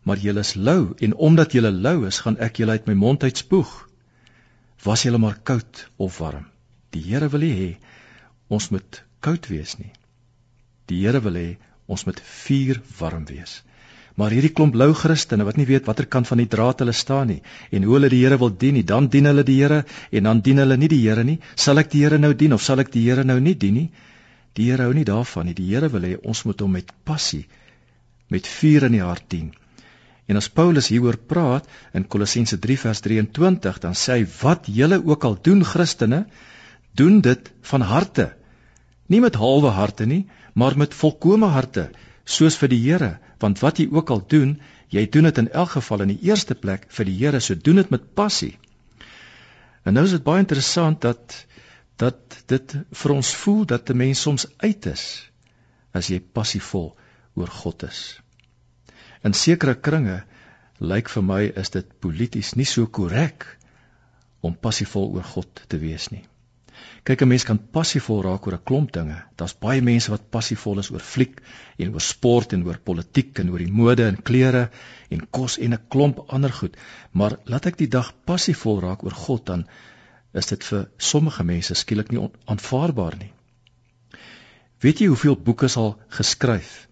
maar 0.02 0.20
julle 0.22 0.44
is 0.46 0.54
lou 0.54 0.94
en 1.04 1.14
omdat 1.14 1.52
julle 1.52 1.70
lou 1.72 2.06
is, 2.06 2.20
gaan 2.24 2.38
ek 2.38 2.60
julle 2.62 2.78
uit 2.78 2.86
my 2.88 2.94
mond 2.94 3.22
uitspoeg. 3.22 3.70
Was 4.84 5.04
julle 5.06 5.18
maar 5.18 5.38
koud 5.42 5.84
of 5.96 6.18
warm. 6.18 6.46
Die 6.94 7.02
Here 7.04 7.28
wil 7.28 7.44
hê 7.44 7.70
ons 8.48 8.70
moet 8.70 9.02
koud 9.20 9.48
wees 9.50 9.76
nie. 9.78 9.92
Die 10.88 11.02
Here 11.04 11.20
wil 11.20 11.36
hê 11.36 11.48
ons 11.86 12.04
moet 12.06 12.20
vuur 12.20 12.80
warm 12.98 13.26
wees. 13.28 13.62
Maar 14.18 14.34
hierdie 14.34 14.50
klomp 14.50 14.74
lou 14.74 14.90
Christene 14.98 15.44
wat 15.46 15.58
nie 15.60 15.68
weet 15.68 15.86
watter 15.86 16.08
kant 16.10 16.26
van 16.26 16.40
die 16.42 16.48
draad 16.50 16.80
hulle 16.82 16.94
staan 16.96 17.28
nie 17.30 17.42
en 17.70 17.84
hoe 17.86 17.94
hulle 17.98 18.10
die 18.10 18.24
Here 18.24 18.38
wil 18.40 18.50
dien 18.50 18.74
nie, 18.74 18.82
dan 18.82 19.06
dien 19.12 19.30
hulle 19.30 19.44
die 19.46 19.60
Here 19.60 19.84
en 20.10 20.30
dan 20.30 20.40
dien 20.42 20.58
hulle 20.58 20.78
nie 20.80 20.90
die 20.90 21.02
Here 21.04 21.24
nie. 21.24 21.38
Sal 21.54 21.78
ek 21.82 21.92
die 21.92 22.02
Here 22.02 22.18
nou 22.18 22.32
dien 22.34 22.56
of 22.56 22.64
sal 22.64 22.82
ek 22.82 22.90
die 22.94 23.04
Here 23.06 23.24
nou 23.24 23.38
nie 23.40 23.54
dien 23.54 23.78
nie? 23.78 23.88
Die 24.58 24.72
Here 24.72 24.88
hou 24.88 24.94
nie 24.96 25.06
daarvan 25.06 25.46
nie. 25.46 25.54
Die 25.54 25.68
Here 25.70 25.90
wil 25.92 26.06
hê 26.08 26.16
ons 26.18 26.42
moet 26.48 26.64
hom 26.64 26.74
met 26.74 26.90
passie, 27.06 27.44
met 28.28 28.46
vuur 28.58 28.88
in 28.88 28.98
die 28.98 29.04
hart 29.04 29.28
dien. 29.30 29.52
En 30.28 30.36
as 30.36 30.50
Paulus 30.52 30.90
hieroor 30.92 31.16
praat 31.16 31.68
in 31.96 32.04
Kolossense 32.06 32.58
3 32.60 32.78
vers 32.78 33.00
23, 33.00 33.78
dan 33.84 33.96
sê 33.96 34.18
hy 34.18 34.26
wat 34.42 34.68
julle 34.68 35.00
ook 35.04 35.24
al 35.24 35.38
doen 35.42 35.64
Christene, 35.64 36.26
doen 36.92 37.22
dit 37.24 37.52
van 37.70 37.80
harte. 37.80 38.34
Nie 39.08 39.22
met 39.24 39.38
halwe 39.40 39.72
harte 39.72 40.04
nie, 40.06 40.26
maar 40.52 40.76
met 40.76 40.94
volkomme 40.94 41.48
harte, 41.54 41.88
soos 42.28 42.58
vir 42.60 42.68
die 42.74 42.82
Here 42.84 43.16
want 43.42 43.60
wat 43.62 43.78
jy 43.78 43.88
ook 43.94 44.10
al 44.10 44.22
doen, 44.26 44.56
jy 44.90 45.04
doen 45.14 45.28
dit 45.28 45.40
in 45.44 45.50
elk 45.54 45.76
geval 45.76 46.04
in 46.04 46.14
die 46.14 46.30
eerste 46.30 46.56
plek 46.58 46.88
vir 46.94 47.06
die 47.08 47.16
Here, 47.20 47.40
so 47.40 47.54
doen 47.54 47.78
dit 47.80 47.90
met 47.94 48.08
passie. 48.18 48.56
En 49.86 49.94
nou 49.94 50.04
is 50.08 50.16
dit 50.16 50.24
baie 50.24 50.42
interessant 50.42 51.00
dat 51.04 51.44
dat 51.98 52.36
dit 52.46 52.74
vir 52.94 53.12
ons 53.14 53.30
voel 53.42 53.64
dat 53.66 53.90
'n 53.90 53.96
mens 53.96 54.20
soms 54.22 54.46
uit 54.58 54.86
is 54.86 55.04
as 55.92 56.10
jy 56.10 56.20
passievol 56.20 56.96
oor 57.34 57.50
God 57.50 57.82
is. 57.82 58.20
In 59.26 59.34
sekere 59.34 59.74
kringe 59.74 60.22
lyk 60.78 61.08
vir 61.10 61.24
my 61.26 61.42
is 61.62 61.70
dit 61.74 61.86
polities 62.00 62.54
nie 62.56 62.66
so 62.66 62.86
korrek 62.86 63.46
om 64.46 64.54
passievol 64.54 65.08
oor 65.16 65.26
God 65.26 65.62
te 65.68 65.78
wees 65.82 66.10
nie. 66.12 66.24
Kyk, 67.02 67.22
'n 67.22 67.28
mens 67.28 67.44
kan 67.48 67.58
passievol 67.58 68.22
raak 68.22 68.46
oor 68.46 68.54
'n 68.54 68.66
klomp 68.70 68.92
dinge. 68.92 69.16
Daar's 69.36 69.56
baie 69.64 69.82
mense 69.82 70.10
wat 70.10 70.30
passievol 70.30 70.78
is 70.78 70.90
oor 70.90 71.00
fliek 71.00 71.40
en 71.78 71.92
oor 71.94 72.00
sport 72.00 72.52
en 72.52 72.64
oor 72.66 72.78
politiek 72.78 73.38
en 73.38 73.50
oor 73.50 73.58
die 73.58 73.72
mode 73.80 74.06
en 74.06 74.22
klere 74.22 74.70
en 75.10 75.26
kos 75.30 75.58
en 75.58 75.74
'n 75.74 75.86
klomp 75.88 76.24
ander 76.28 76.52
goed. 76.52 76.76
Maar 77.12 77.38
laat 77.44 77.66
ek 77.66 77.78
die 77.78 77.88
dag 77.88 78.12
passievol 78.24 78.80
raak 78.80 79.02
oor 79.02 79.16
God 79.26 79.46
dan 79.46 79.66
is 80.34 80.46
dit 80.46 80.64
vir 80.64 80.88
sommige 80.98 81.44
mense 81.44 81.74
skielik 81.74 82.12
nie 82.12 82.30
aanvaarbaar 82.46 83.16
nie. 83.18 83.32
Weet 84.80 85.00
jy 85.00 85.06
hoeveel 85.06 85.36
boeke 85.36 85.66
is 85.66 85.76
al 85.76 85.96
geskryf 86.08 86.87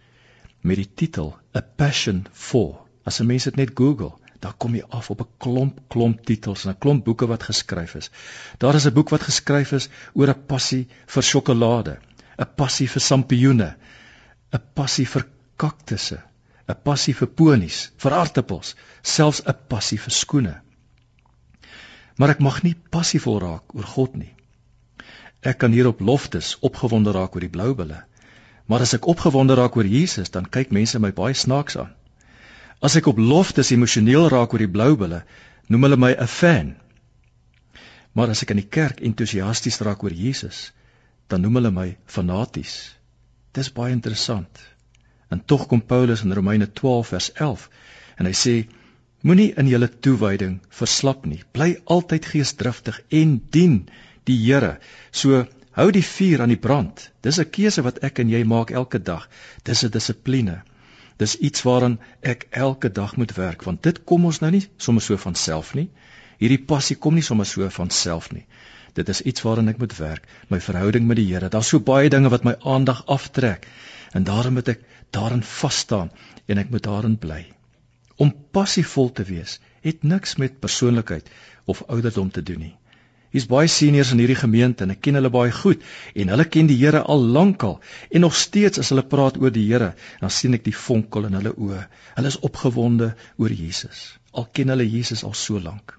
met 0.67 0.81
die 0.81 0.91
titel 0.99 1.35
A 1.57 1.63
Passion 1.63 2.25
for? 2.33 2.83
As 3.07 3.21
'n 3.21 3.27
mens 3.27 3.45
dit 3.45 3.57
net 3.57 3.71
Google, 3.75 4.13
dan 4.41 4.57
kom 4.59 4.75
jy 4.75 4.83
af 4.89 5.11
op 5.11 5.21
'n 5.21 5.31
klomp 5.39 5.81
klomp 5.89 6.25
titels 6.27 6.65
en 6.65 6.71
'n 6.71 6.79
klomp 6.79 7.05
boeke 7.05 7.27
wat 7.27 7.43
geskryf 7.43 7.95
is. 7.95 8.11
Daar 8.59 8.75
is 8.75 8.87
'n 8.87 8.95
boek 8.95 9.11
wat 9.11 9.23
geskryf 9.23 9.73
is 9.73 9.89
oor 10.15 10.29
'n 10.29 10.47
passie 10.47 10.89
vir 11.07 11.23
sjokolade, 11.23 11.99
'n 12.39 12.51
passie 12.57 12.89
vir 12.89 13.01
sampioene, 13.01 13.77
'n 14.53 14.63
passie 14.75 15.07
vir 15.07 15.27
kaktusse, 15.57 16.19
'n 16.69 16.83
passie 16.83 17.15
vir 17.15 17.29
ponies, 17.29 17.93
vir 17.97 18.13
aartappels, 18.13 18.75
selfs 19.03 19.43
'n 19.47 19.55
passie 19.69 19.99
vir 19.99 20.13
skoene. 20.13 20.61
Maar 22.17 22.31
ek 22.31 22.41
mag 22.41 22.63
nie 22.63 22.75
passievol 22.91 23.41
raak 23.41 23.75
oor 23.75 23.85
God 23.85 24.17
nie. 24.17 24.35
Ek 25.43 25.59
kan 25.59 25.73
hier 25.73 25.87
op 25.87 26.01
loftes 26.01 26.57
opgewonde 26.61 27.13
raak 27.13 27.35
oor 27.35 27.41
die 27.41 27.55
blou 27.57 27.75
bulle. 27.75 28.05
Maar 28.67 28.83
as 28.87 28.95
ek 28.97 29.07
opgewonde 29.07 29.55
raak 29.55 29.77
oor 29.79 29.87
Jesus, 29.87 30.31
dan 30.35 30.49
kyk 30.51 30.73
mense 30.75 30.99
my 30.99 31.13
baie 31.15 31.35
snaaks 31.35 31.79
aan. 31.79 31.93
As 32.83 32.97
ek 32.99 33.07
op 33.07 33.19
loftes 33.19 33.71
emosioneel 33.73 34.29
raak 34.29 34.53
oor 34.53 34.65
die 34.65 34.71
blou 34.71 34.97
bulle, 34.99 35.23
noem 35.71 35.87
hulle 35.87 35.97
my 35.97 36.13
'n 36.13 36.27
fan. 36.27 36.75
Maar 38.13 38.31
as 38.35 38.43
ek 38.43 38.51
in 38.51 38.63
die 38.63 38.71
kerk 38.79 39.01
entoesiasties 39.01 39.81
raak 39.81 40.03
oor 40.03 40.13
Jesus, 40.13 40.73
dan 41.29 41.41
noem 41.43 41.55
hulle 41.61 41.71
my 41.71 41.97
fanaties. 42.07 42.97
Dis 43.53 43.73
baie 43.73 43.93
interessant. 43.93 44.61
En 45.31 45.43
tog 45.45 45.67
kom 45.67 45.81
Paulus 45.81 46.23
in 46.23 46.33
Romeine 46.33 46.73
12 46.73 47.09
vers 47.09 47.31
11 47.35 47.69
en 48.19 48.27
hy 48.27 48.33
sê 48.33 48.55
moenie 49.27 49.53
in 49.59 49.69
julle 49.69 49.89
toewyding 49.89 50.61
verslap 50.69 51.27
nie. 51.27 51.43
Bly 51.53 51.77
altyd 51.85 52.29
geesdriftig 52.31 53.01
en 53.11 53.41
dien 53.51 53.89
die 54.25 54.37
Here. 54.37 54.79
So 55.11 55.47
hou 55.77 55.91
die 55.93 56.05
vuur 56.05 56.43
aan 56.43 56.53
die 56.53 56.63
brand. 56.69 57.11
Dis 57.27 57.39
'n 57.41 57.51
keuse 57.57 57.83
wat 57.85 57.99
ek 58.09 58.19
en 58.23 58.31
jy 58.33 58.43
maak 58.45 58.71
elke 58.71 58.99
dag. 58.99 59.29
Dis 59.63 59.85
'n 59.85 59.91
dissipline. 59.91 60.63
Dis 61.17 61.37
iets 61.49 61.63
waaraan 61.63 61.99
ek 62.23 62.47
elke 62.51 62.93
dag 62.93 63.17
moet 63.17 63.35
werk 63.37 63.63
want 63.63 63.83
dit 63.83 64.05
kom 64.05 64.25
ons 64.25 64.41
nou 64.41 64.51
nie 64.51 64.69
sommer 64.77 65.03
so 65.03 65.17
van 65.17 65.35
self 65.35 65.75
nie. 65.75 65.89
Hierdie 66.39 66.65
passie 66.73 66.97
kom 66.97 67.15
nie 67.15 67.23
sommer 67.23 67.47
so 67.47 67.69
van 67.71 67.91
self 67.91 68.33
nie. 68.33 68.47
Dit 68.95 69.09
is 69.09 69.23
iets 69.23 69.43
waaraan 69.43 69.69
ek 69.69 69.79
moet 69.79 69.97
werk, 69.97 70.29
my 70.49 70.61
verhouding 70.61 71.07
met 71.07 71.17
die 71.17 71.27
Here. 71.33 71.49
Daar's 71.49 71.69
so 71.69 71.81
baie 71.81 72.09
dinge 72.09 72.29
wat 72.29 72.45
my 72.45 72.55
aandag 72.61 73.03
aftrek 73.07 73.67
en 74.13 74.25
daarom 74.25 74.55
moet 74.55 74.69
ek 74.69 74.81
daarin 75.11 75.43
vas 75.43 75.79
staan 75.79 76.11
en 76.47 76.59
ek 76.59 76.71
moet 76.71 76.83
daarin 76.83 77.19
bly. 77.19 77.43
Om 78.17 78.33
passievol 78.53 79.13
te 79.13 79.25
wees 79.25 79.61
het 79.81 80.03
niks 80.03 80.37
met 80.37 80.61
persoonlikheid 80.61 81.29
of 81.65 81.83
ouderdom 81.87 82.31
te 82.31 82.43
doen 82.43 82.59
nie. 82.59 82.77
Hier's 83.37 83.51
baie 83.51 83.69
seniors 83.69 84.15
in 84.15 84.21
hierdie 84.23 84.39
gemeente 84.41 84.87
en 84.87 84.95
ek 84.95 85.03
ken 85.05 85.19
hulle 85.19 85.29
baie 85.29 85.51
goed 85.53 85.83
en 86.17 86.31
hulle 86.33 86.47
ken 86.49 86.71
die 86.71 86.79
Here 86.81 87.03
al 87.05 87.25
lankal 87.35 87.75
en 88.09 88.23
nog 88.25 88.37
steeds 88.41 88.81
as 88.81 88.89
hulle 88.95 89.05
praat 89.05 89.37
oor 89.37 89.53
die 89.53 89.67
Here, 89.67 89.91
dan 90.23 90.33
sien 90.33 90.57
ek 90.57 90.65
die 90.65 90.73
vonkel 90.73 91.29
in 91.29 91.37
hulle 91.37 91.53
oë. 91.53 91.83
Hulle 92.17 92.33
is 92.33 92.39
opgewonde 92.49 93.11
oor 93.37 93.53
Jesus. 93.53 94.07
Al 94.33 94.49
ken 94.57 94.73
hulle 94.73 94.89
Jesus 94.89 95.21
al 95.29 95.37
so 95.37 95.61
lank. 95.61 95.93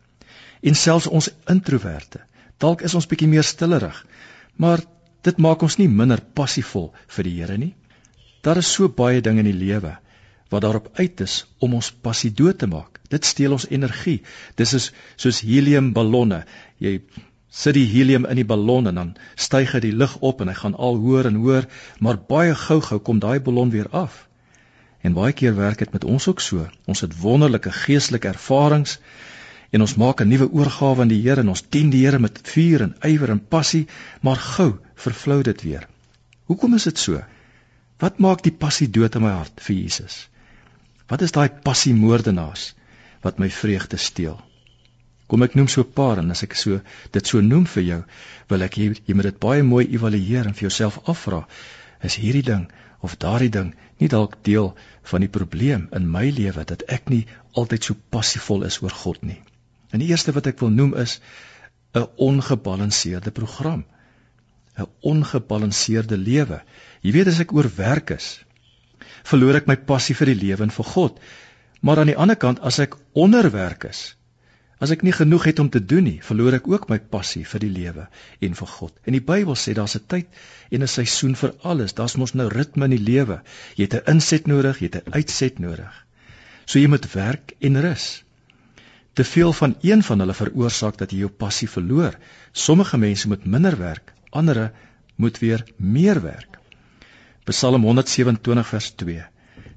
En 0.65 0.73
selfs 0.81 1.11
ons 1.19 1.29
introverte, 1.53 2.23
dalk 2.57 2.81
is 2.81 2.97
ons 2.97 3.05
bietjie 3.05 3.29
meer 3.29 3.45
stillerig, 3.45 4.01
maar 4.57 4.81
dit 5.29 5.37
maak 5.37 5.61
ons 5.61 5.77
nie 5.77 5.91
minder 5.93 6.25
passievol 6.41 6.89
vir 7.19 7.29
die 7.29 7.35
Here 7.37 7.61
nie. 7.61 7.75
Daar 8.41 8.65
is 8.65 8.73
so 8.79 8.89
baie 8.89 9.21
dinge 9.21 9.45
in 9.45 9.51
die 9.51 9.61
lewe 9.61 9.93
wat 10.49 10.63
daarop 10.63 10.89
uit 10.97 11.21
is 11.21 11.41
om 11.59 11.73
ons 11.77 11.91
passie 11.91 12.31
dood 12.31 12.57
te 12.57 12.67
maak. 12.71 12.97
Dit 13.11 13.25
steel 13.25 13.53
ons 13.55 13.67
energie. 13.69 14.21
Dis 14.55 14.73
is 14.77 14.91
soos 15.19 15.41
heliumballonne. 15.43 16.43
Jy 16.79 17.01
sit 17.49 17.73
die 17.73 17.87
helium 17.87 18.25
in 18.25 18.35
die 18.35 18.45
ballon 18.45 18.87
en 18.87 18.95
dan 18.99 19.13
styg 19.35 19.71
hy 19.73 19.79
die 19.79 19.95
lug 19.95 20.17
op 20.19 20.41
en 20.41 20.51
hy 20.51 20.55
gaan 20.57 20.75
al 20.75 20.99
hoër 21.01 21.29
en 21.31 21.39
hoër, 21.43 21.67
maar 21.99 22.19
baie 22.19 22.55
gou-gou 22.55 22.99
kom 22.99 23.19
daai 23.23 23.39
ballon 23.39 23.71
weer 23.71 23.87
af. 23.91 24.27
En 25.01 25.13
baie 25.13 25.33
keer 25.33 25.55
werk 25.55 25.79
dit 25.79 25.93
met 25.93 26.03
ons 26.03 26.27
ook 26.27 26.41
so. 26.41 26.67
Ons 26.85 27.01
het 27.05 27.15
wonderlike 27.21 27.71
geestelike 27.71 28.27
ervarings 28.27 28.97
en 29.71 29.81
ons 29.81 29.95
maak 29.95 30.21
'n 30.21 30.27
nuwe 30.27 30.49
oorgawe 30.51 31.01
aan 31.01 31.13
die 31.13 31.21
Here 31.21 31.41
en 31.41 31.49
ons 31.49 31.63
dien 31.69 31.89
die 31.89 32.05
Here 32.05 32.19
met 32.19 32.39
vuur 32.43 32.81
en 32.81 32.95
ywer 33.01 33.29
en 33.29 33.47
passie, 33.47 33.87
maar 34.21 34.35
gou 34.35 34.79
vervlou 34.95 35.41
dit 35.43 35.61
weer. 35.61 35.87
Hoekom 36.45 36.73
is 36.73 36.83
dit 36.83 36.97
so? 36.97 37.23
Wat 37.99 38.19
maak 38.19 38.43
die 38.43 38.51
passie 38.51 38.89
dood 38.89 39.15
in 39.15 39.21
my 39.21 39.31
hart 39.31 39.61
vir 39.61 39.75
Jesus? 39.75 40.29
Wat 41.07 41.21
is 41.21 41.31
daai 41.31 41.49
passie 41.49 41.93
moordenaars 41.93 42.73
wat 43.21 43.39
my 43.39 43.49
vreugde 43.49 43.97
steel? 43.97 44.46
Kom 45.27 45.43
ek 45.43 45.55
noem 45.55 45.67
so 45.67 45.81
'n 45.81 45.93
paar 45.93 46.19
en 46.19 46.31
as 46.31 46.43
ek 46.43 46.55
so 46.55 46.79
dit 47.11 47.27
so 47.27 47.41
noem 47.41 47.65
vir 47.65 47.83
jou, 47.83 48.03
wil 48.49 48.61
ek 48.61 48.77
jy, 48.77 48.93
jy 49.07 49.13
moet 49.13 49.29
dit 49.29 49.39
baie 49.39 49.63
mooi 49.63 49.85
evalueer 49.85 50.47
en 50.47 50.53
vir 50.53 50.69
jouself 50.69 50.99
afvra, 51.05 51.47
is 52.03 52.15
hierdie 52.15 52.43
ding 52.43 52.67
of 53.01 53.17
daardie 53.17 53.49
ding 53.49 53.73
nie 53.99 54.07
dalk 54.07 54.37
deel 54.43 54.75
van 55.11 55.21
die 55.21 55.31
probleem 55.31 55.87
in 55.91 56.09
my 56.11 56.29
lewe 56.29 56.63
dat 56.63 56.83
ek 56.87 57.09
nie 57.09 57.25
altyd 57.53 57.83
so 57.83 57.95
passievol 58.09 58.63
is 58.63 58.81
oor 58.81 58.93
God 59.03 59.23
nie. 59.23 59.41
En 59.91 59.99
die 59.99 60.09
eerste 60.11 60.33
wat 60.35 60.47
ek 60.47 60.59
wil 60.59 60.69
noem 60.69 60.95
is 60.95 61.19
'n 61.95 62.07
ongebalanseerde 62.17 63.31
program. 63.31 63.85
'n 64.77 64.87
Ongebalanseerde 65.01 66.17
lewe. 66.17 66.61
Jy 67.01 67.11
weet 67.11 67.27
as 67.27 67.39
ek 67.39 67.53
oor 67.53 67.69
werk 67.75 68.11
is, 68.11 68.39
verloor 69.23 69.55
ek 69.55 69.67
my 69.67 69.75
passie 69.75 70.15
vir 70.15 70.33
die 70.33 70.41
lewe 70.47 70.63
en 70.63 70.69
vir 70.69 70.85
God. 70.85 71.19
Maar 71.81 71.99
aan 71.99 72.11
die 72.11 72.17
ander 72.17 72.35
kant, 72.35 72.59
as 72.59 72.79
ek 72.79 72.95
onderwerk 73.13 73.83
is, 73.83 74.16
As 74.77 74.91
ek 74.93 75.01
nie 75.01 75.13
genoeg 75.15 75.47
het 75.49 75.59
om 75.59 75.69
te 75.73 75.79
doen 75.81 76.05
nie, 76.05 76.19
verloor 76.21 76.59
ek 76.59 76.67
ook 76.69 76.83
my 76.91 76.99
passie 77.13 77.43
vir 77.49 77.63
die 77.63 77.71
lewe 77.73 78.03
en 78.45 78.57
vir 78.59 78.69
God. 78.73 78.93
En 79.09 79.15
die 79.17 79.23
Bybel 79.25 79.55
sê 79.57 79.73
daar's 79.77 79.97
'n 79.97 80.05
tyd 80.13 80.27
en 80.69 80.83
'n 80.83 80.91
seisoen 80.93 81.35
vir 81.35 81.53
alles. 81.63 81.95
Daar's 81.97 82.15
mos 82.15 82.33
nou 82.33 82.47
ritme 82.47 82.85
in 82.85 82.93
die 82.93 83.05
lewe. 83.11 83.41
Jy 83.75 83.87
het 83.89 83.95
'n 83.95 84.11
inset 84.13 84.47
nodig, 84.47 84.79
jy 84.79 84.89
het 84.91 85.07
'n 85.07 85.13
uitset 85.13 85.59
nodig. 85.59 86.05
So 86.65 86.79
jy 86.79 86.87
moet 86.87 87.13
werk 87.13 87.55
en 87.59 87.81
rus. 87.81 88.23
Te 89.13 89.23
veel 89.23 89.53
van 89.53 89.75
een 89.81 90.03
van 90.03 90.19
hulle 90.19 90.33
veroorsaak 90.33 90.97
dat 90.97 91.11
jy 91.11 91.17
jou 91.17 91.29
passie 91.29 91.69
verloor. 91.69 92.13
Sommige 92.51 92.97
mense 92.97 93.27
moet 93.27 93.45
minder 93.45 93.77
werk, 93.77 94.13
ander 94.29 94.71
moet 95.15 95.39
weer 95.39 95.63
meer 95.77 96.21
werk. 96.21 96.59
Psalm 97.45 97.83
127 97.83 98.67
vers 98.67 98.91
2 98.91 99.25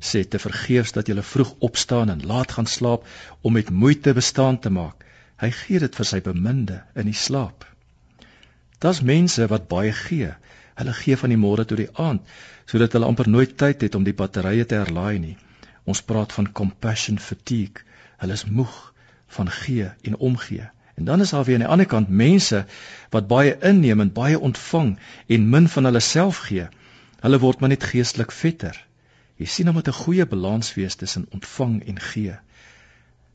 sê 0.00 0.22
te 0.28 0.38
vergeefs 0.38 0.92
dat 0.96 1.08
jy 1.08 1.22
vroeg 1.22 1.52
opstaan 1.68 2.10
en 2.10 2.26
laat 2.26 2.52
gaan 2.56 2.66
slaap 2.66 3.06
om 3.40 3.52
met 3.52 3.70
moeite 3.70 4.14
bestaan 4.16 4.58
te 4.58 4.70
maak. 4.70 5.04
Hy 5.40 5.50
gee 5.50 5.80
dit 5.80 5.96
vir 5.96 6.08
sy 6.08 6.20
beminde 6.24 6.82
in 6.94 7.08
die 7.08 7.16
slaap. 7.16 7.64
Daar's 8.80 9.02
mense 9.04 9.46
wat 9.52 9.68
baie 9.68 9.92
gee. 9.92 10.32
Hulle 10.80 10.92
gee 10.96 11.16
van 11.20 11.32
die 11.32 11.40
môre 11.40 11.64
tot 11.68 11.80
die 11.80 11.92
aand 11.94 12.24
sodat 12.70 12.92
hulle 12.94 13.08
amper 13.10 13.28
nooit 13.28 13.56
tyd 13.58 13.82
het 13.82 13.96
om 13.98 14.04
die 14.06 14.16
batterye 14.16 14.64
te 14.64 14.78
herlaai 14.78 15.18
nie. 15.18 15.36
Ons 15.84 16.02
praat 16.06 16.32
van 16.32 16.52
compassion 16.52 17.18
fatigue. 17.18 17.82
Hulle 18.22 18.36
is 18.38 18.46
moeg 18.46 18.76
van 19.36 19.50
gee 19.50 19.88
en 20.06 20.16
omgee. 20.16 20.68
En 20.94 21.04
dan 21.04 21.20
is 21.20 21.30
daar 21.30 21.44
weer 21.44 21.58
aan 21.58 21.66
die 21.66 21.72
ander 21.72 21.86
kant 21.86 22.08
mense 22.08 22.64
wat 23.10 23.28
baie 23.28 23.56
inneem 23.72 24.00
en 24.00 24.12
baie 24.12 24.38
ontvang 24.38 24.98
en 25.26 25.48
min 25.50 25.68
van 25.68 25.88
hulle 25.88 26.00
self 26.00 26.44
gee. 26.48 26.68
Hulle 27.20 27.40
word 27.42 27.60
maar 27.60 27.72
net 27.72 27.84
geestelik 27.84 28.32
vetter. 28.32 28.76
Jy 29.40 29.46
sien 29.48 29.68
dan 29.70 29.74
met 29.74 29.88
'n 29.88 29.96
goeie 29.96 30.26
balans 30.28 30.74
wees 30.76 30.94
tussen 31.00 31.26
ontvang 31.36 31.76
en 31.88 32.00
gee. 32.00 32.34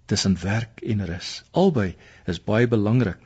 Tussen 0.05 0.37
werk 0.41 0.81
en 0.81 1.05
rus. 1.05 1.43
Albei 1.51 1.95
is 2.25 2.43
baie 2.43 2.67
belangrik. 2.67 3.17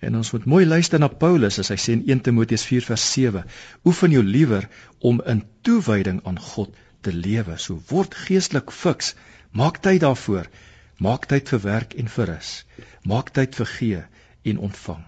En 0.00 0.16
ons 0.16 0.30
moet 0.32 0.44
mooi 0.44 0.66
luister 0.66 1.00
na 1.00 1.08
Paulus 1.08 1.58
as 1.58 1.68
hy 1.68 1.76
sê 1.76 1.92
in 1.92 2.04
1 2.06 2.20
Timoteus 2.20 2.64
4 2.64 2.84
vers 2.84 3.12
7: 3.12 3.44
Oefen 3.84 4.10
jou 4.10 4.22
liewer 4.24 4.68
om 4.98 5.22
in 5.26 5.42
toewyding 5.62 6.20
aan 6.24 6.38
God 6.38 6.76
te 7.00 7.12
lewe. 7.12 7.56
So 7.56 7.80
word 7.88 8.14
geestelik 8.14 8.70
fiks. 8.70 9.14
Maak 9.50 9.80
tyd 9.82 10.00
daarvoor. 10.00 10.48
Maak 10.96 11.26
tyd 11.26 11.48
vir 11.48 11.60
werk 11.60 11.94
en 11.94 12.08
vir 12.08 12.26
rus. 12.34 12.64
Maak 13.02 13.32
tyd 13.36 13.54
vir 13.56 13.66
gee 13.66 14.02
en 14.42 14.58
ontvang. 14.58 15.04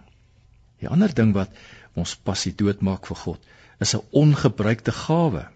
Die 0.80 0.88
ander 0.88 1.14
ding 1.14 1.32
wat 1.36 1.50
ons 1.94 2.16
passie 2.16 2.54
doodmaak 2.56 3.06
vir 3.06 3.16
God 3.16 3.50
is 3.80 3.94
'n 3.94 4.06
ongebruikte 4.10 4.92
gawe. 4.92 5.48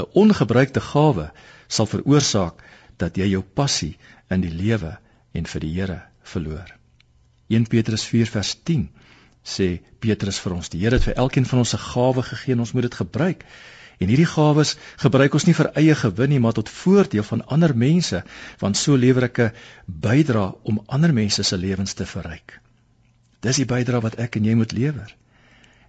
'n 0.00 0.10
Ongebruikte 0.24 0.80
gawe 0.80 1.30
sal 1.68 1.86
veroorsaak 1.86 2.62
dat 2.96 3.16
jy 3.16 3.30
jou 3.32 3.42
passie 3.42 3.96
in 4.30 4.44
die 4.44 4.52
lewe 4.52 4.96
en 5.32 5.46
vir 5.46 5.60
die 5.60 5.72
Here 5.74 6.00
verloor. 6.22 6.68
1 7.50 7.66
Petrus 7.72 8.04
4 8.06 8.30
vers 8.30 8.54
10 8.70 8.88
sê 9.42 9.68
Petrus 10.00 10.38
vir 10.44 10.54
ons: 10.54 10.70
Die 10.70 10.80
Here 10.82 10.98
het 10.98 11.06
vir 11.08 11.18
elkeen 11.24 11.46
van 11.46 11.62
ons 11.64 11.74
'n 11.74 11.84
gawe 11.90 12.22
gegee 12.22 12.54
en 12.54 12.60
ons 12.66 12.72
moet 12.72 12.88
dit 12.88 12.94
gebruik. 13.02 13.44
En 14.00 14.08
hierdie 14.08 14.28
gawes 14.28 14.76
gebruik 14.96 15.34
ons 15.34 15.44
nie 15.44 15.54
vir 15.54 15.70
eie 15.76 15.94
gewin 15.94 16.30
nie, 16.30 16.40
maar 16.40 16.56
tot 16.56 16.68
voordeel 16.68 17.22
van 17.22 17.44
ander 17.46 17.74
mense, 17.76 18.22
want 18.58 18.76
so 18.76 18.96
lewer 18.96 19.24
ek 19.24 19.38
'n 19.38 19.52
bydra 19.86 20.54
om 20.62 20.82
ander 20.86 21.12
mense 21.12 21.42
se 21.42 21.56
lewens 21.56 21.92
te 21.94 22.06
verryk. 22.06 22.60
Dis 23.40 23.56
die 23.56 23.66
bydra 23.66 24.00
wat 24.00 24.18
ek 24.18 24.36
en 24.36 24.44
jy 24.44 24.54
moet 24.54 24.72
lewer. 24.72 25.16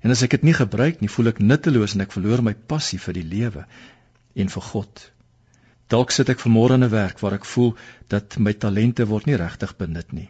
En 0.02 0.12
as 0.12 0.21
ek 0.21 0.32
dit 0.32 0.43
nie 0.43 0.54
gebruik 0.54 1.02
nie, 1.02 1.10
voel 1.10 1.28
ek 1.28 1.39
nutteloos 1.39 1.93
en 1.93 2.02
ek 2.02 2.12
verloor 2.12 2.41
my 2.41 2.54
passie 2.54 3.00
vir 3.00 3.13
die 3.13 3.24
lewe 3.24 3.65
en 4.36 4.50
vir 4.50 4.62
God. 4.62 5.12
Dalk 5.91 6.12
sit 6.15 6.30
ek 6.30 6.39
vanmôre 6.39 6.78
in 6.80 6.84
'n 6.84 6.89
werk 6.89 7.20
waar 7.20 7.34
ek 7.34 7.46
voel 7.46 7.76
dat 8.08 8.38
my 8.38 8.54
talente 8.54 9.08
word 9.08 9.26
nie 9.26 9.36
regtig 9.36 9.76
benut 9.78 10.13
nie. 10.13 10.30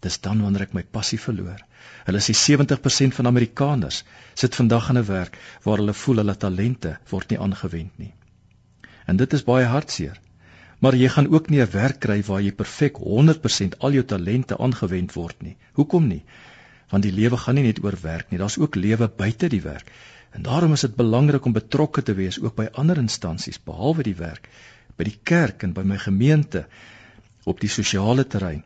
Dis 0.00 0.18
dan 0.20 0.40
wanneer 0.42 0.62
ek 0.62 0.74
my 0.74 0.82
passie 0.82 1.18
verloor. 1.18 1.60
Hulle 2.06 2.20
sê 2.24 2.34
70% 2.34 3.14
van 3.14 3.26
Amerikaners 3.26 4.04
sit 4.34 4.54
vandag 4.54 4.88
in 4.90 4.98
'n 4.98 5.06
werk 5.06 5.38
waar 5.64 5.78
hulle 5.78 5.94
voel 5.94 6.16
hulle 6.22 6.36
talente 6.36 6.98
word 7.10 7.30
nie 7.30 7.38
aangewend 7.38 7.98
nie. 7.98 8.14
En 9.06 9.16
dit 9.16 9.32
is 9.32 9.44
baie 9.44 9.66
hartseer. 9.66 10.20
Maar 10.82 10.96
jy 10.98 11.08
gaan 11.08 11.28
ook 11.34 11.50
nie 11.50 11.60
'n 11.60 11.70
werk 11.70 12.00
kry 12.00 12.22
waar 12.22 12.42
jy 12.42 12.52
perfek 12.52 12.96
100% 12.96 13.78
al 13.78 13.92
jou 13.92 14.04
talente 14.04 14.58
aangewend 14.58 15.12
word 15.12 15.42
nie. 15.42 15.56
Hoekom 15.72 16.08
nie? 16.08 16.24
Want 16.90 17.02
die 17.02 17.12
lewe 17.12 17.36
gaan 17.36 17.54
nie 17.54 17.64
net 17.64 17.84
oor 17.84 17.96
werk 18.02 18.30
nie, 18.30 18.38
daar's 18.38 18.58
ook 18.58 18.74
lewe 18.74 19.08
buite 19.08 19.48
die 19.48 19.62
werk. 19.62 19.92
En 20.32 20.42
daarom 20.42 20.72
is 20.72 20.80
dit 20.80 20.94
belangrik 20.96 21.44
om 21.44 21.52
betrokke 21.52 22.02
te 22.02 22.14
wees 22.14 22.40
ook 22.40 22.54
by 22.56 22.68
ander 22.72 22.98
instansies 22.98 23.60
behalwe 23.60 24.02
die 24.02 24.16
werk, 24.16 24.48
by 24.96 25.04
die 25.04 25.18
kerk 25.22 25.62
en 25.62 25.72
by 25.76 25.84
my 25.84 25.98
gemeente 26.00 26.66
op 27.44 27.60
die 27.60 27.70
sosiale 27.72 28.24
terrein 28.26 28.62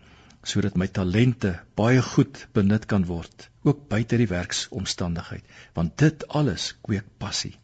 sodat 0.46 0.76
my 0.78 0.86
talente 0.86 1.56
baie 1.78 2.02
goed 2.02 2.44
benut 2.54 2.84
kan 2.86 3.04
word 3.08 3.48
ook 3.66 3.88
buite 3.90 4.18
die 4.20 4.28
werksomstandigheid 4.30 5.56
want 5.74 5.96
dit 5.98 6.26
alles 6.40 6.68
kweek 6.86 7.08
passie. 7.18 7.56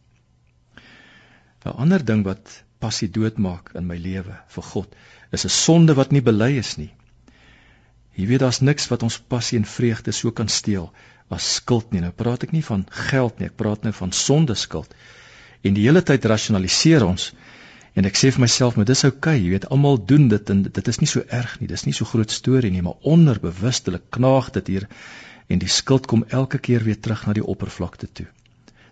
'n 1.63 1.77
Ander 1.85 2.03
ding 2.05 2.25
wat 2.27 2.63
passie 2.83 3.07
doodmaak 3.17 3.71
in 3.79 3.87
my 3.87 3.95
lewe 4.07 4.35
vir 4.55 4.65
God 4.71 4.95
is 5.31 5.45
'n 5.45 5.55
sonde 5.57 5.95
wat 5.99 6.11
nie 6.11 6.21
bely 6.21 6.51
is 6.63 6.75
nie. 6.77 6.91
Jy 8.19 8.25
weet 8.27 8.43
daar's 8.43 8.59
niks 8.59 8.89
wat 8.91 9.03
ons 9.03 9.19
passie 9.19 9.57
en 9.57 9.65
vreugde 9.65 10.11
so 10.11 10.31
kan 10.31 10.47
steel 10.47 10.91
as 11.29 11.53
skuld 11.55 11.91
nie. 11.91 12.01
Nou 12.01 12.11
praat 12.11 12.43
ek 12.43 12.51
nie 12.51 12.63
van 12.63 12.85
geld 12.89 13.39
nie, 13.39 13.47
ek 13.47 13.55
praat 13.55 13.83
nou 13.83 13.93
van 13.93 14.11
sonde 14.11 14.55
skuld. 14.55 14.93
En 15.63 15.73
die 15.73 15.87
hele 15.87 16.01
tyd 16.01 16.25
rasionaliseer 16.25 17.05
ons 17.05 17.31
En 17.93 18.09
ek 18.09 18.17
sê 18.17 18.31
vir 18.33 18.41
myself, 18.41 18.77
maar 18.77 18.87
dis 18.89 19.03
oukei, 19.05 19.17
okay, 19.35 19.41
jy 19.41 19.49
weet, 19.53 19.65
almal 19.73 19.99
doen 20.11 20.25
dit 20.31 20.47
en 20.49 20.63
dit 20.65 20.87
is 20.89 20.97
nie 21.01 21.09
so 21.09 21.21
erg 21.39 21.51
nie. 21.59 21.67
Dis 21.69 21.85
nie 21.85 21.93
so 21.93 22.09
groot 22.09 22.31
storie 22.33 22.71
nie, 22.73 22.81
maar 22.81 22.97
onderbewustelik 23.15 24.07
knaag 24.17 24.49
dit 24.55 24.71
hier 24.73 24.87
en 25.53 25.61
die 25.61 25.69
skuld 25.69 26.07
kom 26.09 26.23
elke 26.39 26.57
keer 26.57 26.85
weer 26.87 26.97
terug 26.97 27.27
na 27.27 27.35
die 27.37 27.45
oppervlakte 27.53 28.09
toe. 28.19 28.25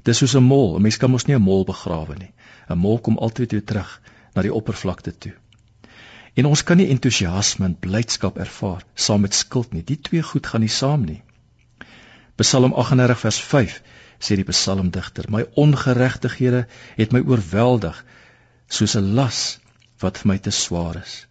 Dis 0.05 0.21
soos 0.21 0.35
'n 0.37 0.45
mol, 0.45 0.75
'n 0.75 0.83
mens 0.85 0.99
kan 1.01 1.09
mos 1.11 1.25
nie 1.25 1.35
'n 1.35 1.41
mol 1.41 1.65
begrawe 1.65 2.15
nie. 2.19 2.31
'n 2.69 2.77
Mol 2.77 2.99
kom 2.99 3.17
altyd 3.17 3.51
weer 3.51 3.65
terug 3.65 4.01
na 4.35 4.41
die 4.41 4.53
oppervlakte 4.53 5.17
toe. 5.17 5.33
En 6.35 6.45
ons 6.45 6.63
kan 6.63 6.77
nie 6.77 6.89
entoesiasme 6.89 7.65
en 7.65 7.79
blydskap 7.79 8.37
ervaar 8.37 8.85
saam 8.95 9.21
met 9.21 9.33
skuld 9.33 9.73
nie. 9.73 9.83
Die 9.83 9.99
twee 10.01 10.21
goed 10.21 10.45
gaan 10.47 10.61
nie 10.61 10.69
saam 10.69 11.05
nie. 11.05 11.21
Psalm 12.41 12.73
38 12.73 13.19
vers 13.19 13.39
5 13.41 13.81
sê 14.21 14.35
die 14.37 14.45
psalmdigter: 14.47 15.27
My 15.29 15.43
ongeregtighede 15.63 16.65
het 16.97 17.13
my 17.13 17.21
oorweldig 17.25 17.97
soos 18.67 18.95
'n 18.97 19.13
las 19.17 19.59
wat 20.01 20.17
vir 20.21 20.27
my 20.31 20.37
te 20.37 20.51
swaar 20.51 21.01
is. 21.01 21.27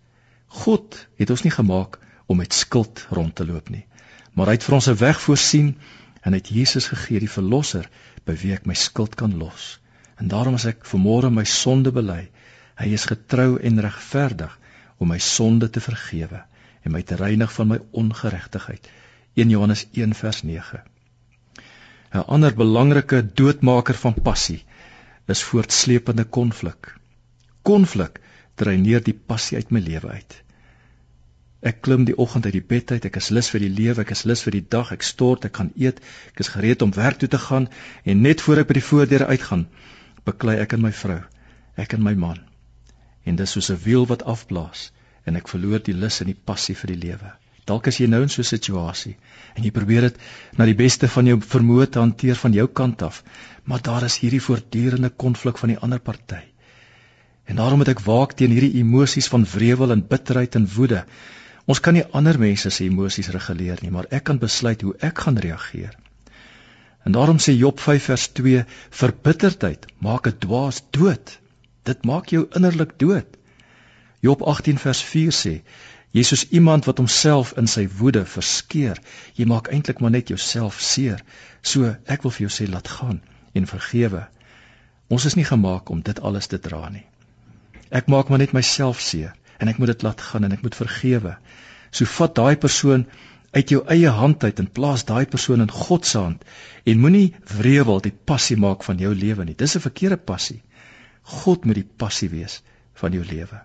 God 0.47 1.07
het 1.19 1.31
ons 1.31 1.43
nie 1.43 1.55
gemaak 1.55 1.99
om 2.27 2.37
met 2.37 2.55
skuld 2.55 3.07
rond 3.11 3.35
te 3.35 3.47
loop 3.47 3.71
nie, 3.71 3.87
maar 4.35 4.47
hy 4.47 4.59
het 4.59 4.67
vir 4.67 4.75
ons 4.75 4.89
'n 4.89 5.01
weg 5.03 5.21
voorsien 5.21 5.79
en 6.23 6.33
het 6.33 6.49
Jesus 6.49 6.87
gegee 6.93 7.21
die 7.21 7.35
verlosser 7.37 7.89
by 8.25 8.37
wie 8.43 8.53
ek 8.55 8.67
my 8.67 8.75
skuld 8.75 9.15
kan 9.15 9.39
los. 9.39 9.81
En 10.19 10.29
daarom 10.29 10.55
as 10.55 10.67
ek 10.67 10.85
vanmôre 10.85 11.31
my 11.31 11.45
sonde 11.45 11.93
bely, 11.93 12.31
hy 12.77 12.89
is 12.93 13.09
getrou 13.09 13.59
en 13.59 13.81
regverdig 13.81 14.59
om 14.99 15.09
my 15.09 15.19
sonde 15.19 15.71
te 15.71 15.81
vergewe 15.81 16.45
en 16.85 16.93
my 16.93 17.03
te 17.03 17.17
reinig 17.17 17.53
van 17.53 17.69
my 17.69 17.79
ongeregtigheid. 17.91 18.89
1 19.35 19.49
Johannes 19.49 19.87
1 19.93 20.15
vers 20.15 20.43
9. 20.43 20.83
'n 22.13 22.25
Ander 22.27 22.55
belangrike 22.55 23.23
doodmaker 23.35 23.95
van 23.95 24.15
passie 24.23 24.65
is 25.27 25.43
voortsleepende 25.43 26.25
konflik 26.25 26.95
konflik 27.63 28.21
dreineer 28.61 29.03
die 29.05 29.17
passie 29.33 29.57
uit 29.57 29.71
my 29.75 29.81
lewe 29.85 30.09
uit. 30.09 30.37
Ek 31.71 31.83
klim 31.85 32.07
die 32.09 32.17
oggend 32.17 32.47
uit 32.49 32.55
die 32.57 32.65
bed 32.73 32.93
uit, 32.95 33.05
ek 33.05 33.19
is 33.21 33.29
lus 33.37 33.51
vir 33.53 33.61
die 33.61 33.73
lewe, 33.73 34.01
ek 34.01 34.13
is 34.15 34.25
lus 34.29 34.45
vir 34.47 34.57
die 34.57 34.65
dag, 34.75 34.93
ek 34.97 35.05
stort, 35.05 35.45
ek 35.45 35.61
gaan 35.61 35.73
eet, 35.77 36.01
ek 36.33 36.41
is 36.45 36.53
gereed 36.55 36.85
om 36.87 36.95
werk 36.97 37.21
toe 37.21 37.29
te 37.29 37.41
gaan 37.41 37.69
en 38.05 38.23
net 38.25 38.41
voor 38.45 38.63
ek 38.63 38.71
by 38.71 38.79
die 38.79 38.87
voordeur 38.87 39.27
uitgaan, 39.29 39.67
beklei 40.25 40.57
ek 40.63 40.77
en 40.77 40.85
my 40.87 40.93
vrou, 41.03 41.21
ek 41.77 41.99
en 41.99 42.05
my 42.07 42.15
man. 42.17 42.41
En 43.29 43.37
dis 43.37 43.53
soos 43.57 43.71
'n 43.71 43.83
wiel 43.85 44.09
wat 44.09 44.25
afblaas 44.25 44.89
en 45.27 45.37
ek 45.37 45.53
verloor 45.53 45.85
die 45.85 45.97
lus 45.97 46.21
en 46.25 46.33
die 46.33 46.41
passie 46.53 46.75
vir 46.75 46.95
die 46.95 47.01
lewe. 47.09 47.37
Dalk 47.71 47.87
is 47.91 48.01
jy 48.01 48.07
nou 48.11 48.23
in 48.27 48.33
so 48.35 48.43
'n 48.43 48.51
situasie 48.51 49.17
en 49.57 49.65
jy 49.65 49.71
probeer 49.71 50.09
dit 50.09 50.17
na 50.59 50.67
die 50.67 50.79
beste 50.79 51.09
van 51.09 51.27
jou 51.27 51.39
vermoë 51.55 51.87
te 51.91 52.01
hanteer 52.03 52.39
van 52.45 52.53
jou 52.53 52.67
kant 52.67 53.03
af, 53.03 53.23
maar 53.65 53.83
daar 53.83 54.05
is 54.05 54.19
hierdie 54.23 54.43
voortdurende 54.43 55.11
konflik 55.25 55.59
van 55.59 55.75
die 55.75 55.79
ander 55.79 56.01
party. 56.01 56.43
En 57.47 57.57
daarom 57.57 57.79
moet 57.83 57.93
ek 57.93 58.05
waak 58.07 58.35
teen 58.39 58.51
hierdie 58.55 58.81
emosies 58.81 59.29
van 59.29 59.47
wrevel 59.55 59.93
en 59.93 60.07
bitterheid 60.07 60.55
en 60.55 60.69
woede. 60.77 61.05
Ons 61.67 61.81
kan 61.81 61.95
nie 61.95 62.07
ander 62.21 62.39
mense 62.39 62.71
se 62.71 62.85
emosies 62.85 63.31
reguleer 63.35 63.79
nie, 63.83 63.91
maar 63.91 64.09
ek 64.11 64.25
kan 64.31 64.39
besluit 64.39 64.83
hoe 64.83 64.95
ek 65.01 65.19
gaan 65.25 65.39
reageer. 65.39 65.95
En 67.05 67.13
daarom 67.13 67.39
sê 67.39 67.55
Job 67.57 67.81
5 67.81 68.09
vers 68.11 68.27
2: 68.39 68.65
Verbitterdheid 69.03 69.87
maak 69.99 70.27
'n 70.27 70.39
dwaas 70.39 70.83
dood. 70.91 71.39
Dit 71.85 72.05
maak 72.05 72.29
jou 72.29 72.47
innerlik 72.57 72.99
dood. 72.99 73.39
Job 74.21 74.43
18 74.43 74.79
vers 74.79 75.03
4 75.03 75.33
sê: 75.33 75.55
Jesus 76.11 76.49
iemand 76.49 76.85
wat 76.85 76.99
homself 76.99 77.53
in 77.57 77.69
sy 77.71 77.85
woede 78.01 78.25
verskeer. 78.27 78.99
Jy 79.39 79.47
maak 79.47 79.71
eintlik 79.71 80.01
maar 80.03 80.11
net 80.11 80.33
jouself 80.33 80.81
seer. 80.83 81.23
So 81.63 81.95
ek 82.11 82.27
wil 82.27 82.35
vir 82.35 82.49
jou 82.49 82.53
sê 82.55 82.67
laat 82.71 82.89
gaan 82.91 83.21
en 83.55 83.69
vergewe. 83.71 84.25
Ons 85.11 85.27
is 85.31 85.37
nie 85.39 85.47
gemaak 85.47 85.91
om 85.91 86.03
dit 86.07 86.21
alles 86.21 86.51
te 86.51 86.59
dra 86.59 86.89
nie. 86.91 87.07
Ek 87.91 88.11
maak 88.11 88.31
maar 88.31 88.43
net 88.43 88.55
myself 88.55 89.03
seer 89.03 89.35
en 89.63 89.71
ek 89.71 89.79
moet 89.79 89.95
dit 89.95 90.03
laat 90.07 90.21
gaan 90.21 90.47
en 90.47 90.55
ek 90.57 90.63
moet 90.67 90.79
vergewe. 90.79 91.37
So 91.91 92.07
vat 92.19 92.35
daai 92.39 92.57
persoon 92.59 93.07
uit 93.55 93.71
jou 93.75 93.81
eie 93.91 94.11
hand 94.15 94.45
uit 94.47 94.63
en 94.63 94.71
plaas 94.71 95.07
daai 95.07 95.27
persoon 95.31 95.63
in 95.63 95.75
God 95.75 96.07
se 96.07 96.19
hand 96.19 96.47
en 96.91 97.03
moenie 97.03 97.33
wrevel 97.57 98.03
die 98.03 98.15
passie 98.15 98.59
maak 98.59 98.87
van 98.87 98.99
jou 99.03 99.15
lewe 99.15 99.45
nie. 99.45 99.59
Dis 99.59 99.77
'n 99.77 99.87
verkeerde 99.87 100.17
passie. 100.17 100.63
God 101.23 101.65
moet 101.65 101.83
die 101.83 101.91
passie 102.03 102.31
wees 102.31 102.63
van 102.95 103.13
jou 103.13 103.25
lewe. 103.25 103.63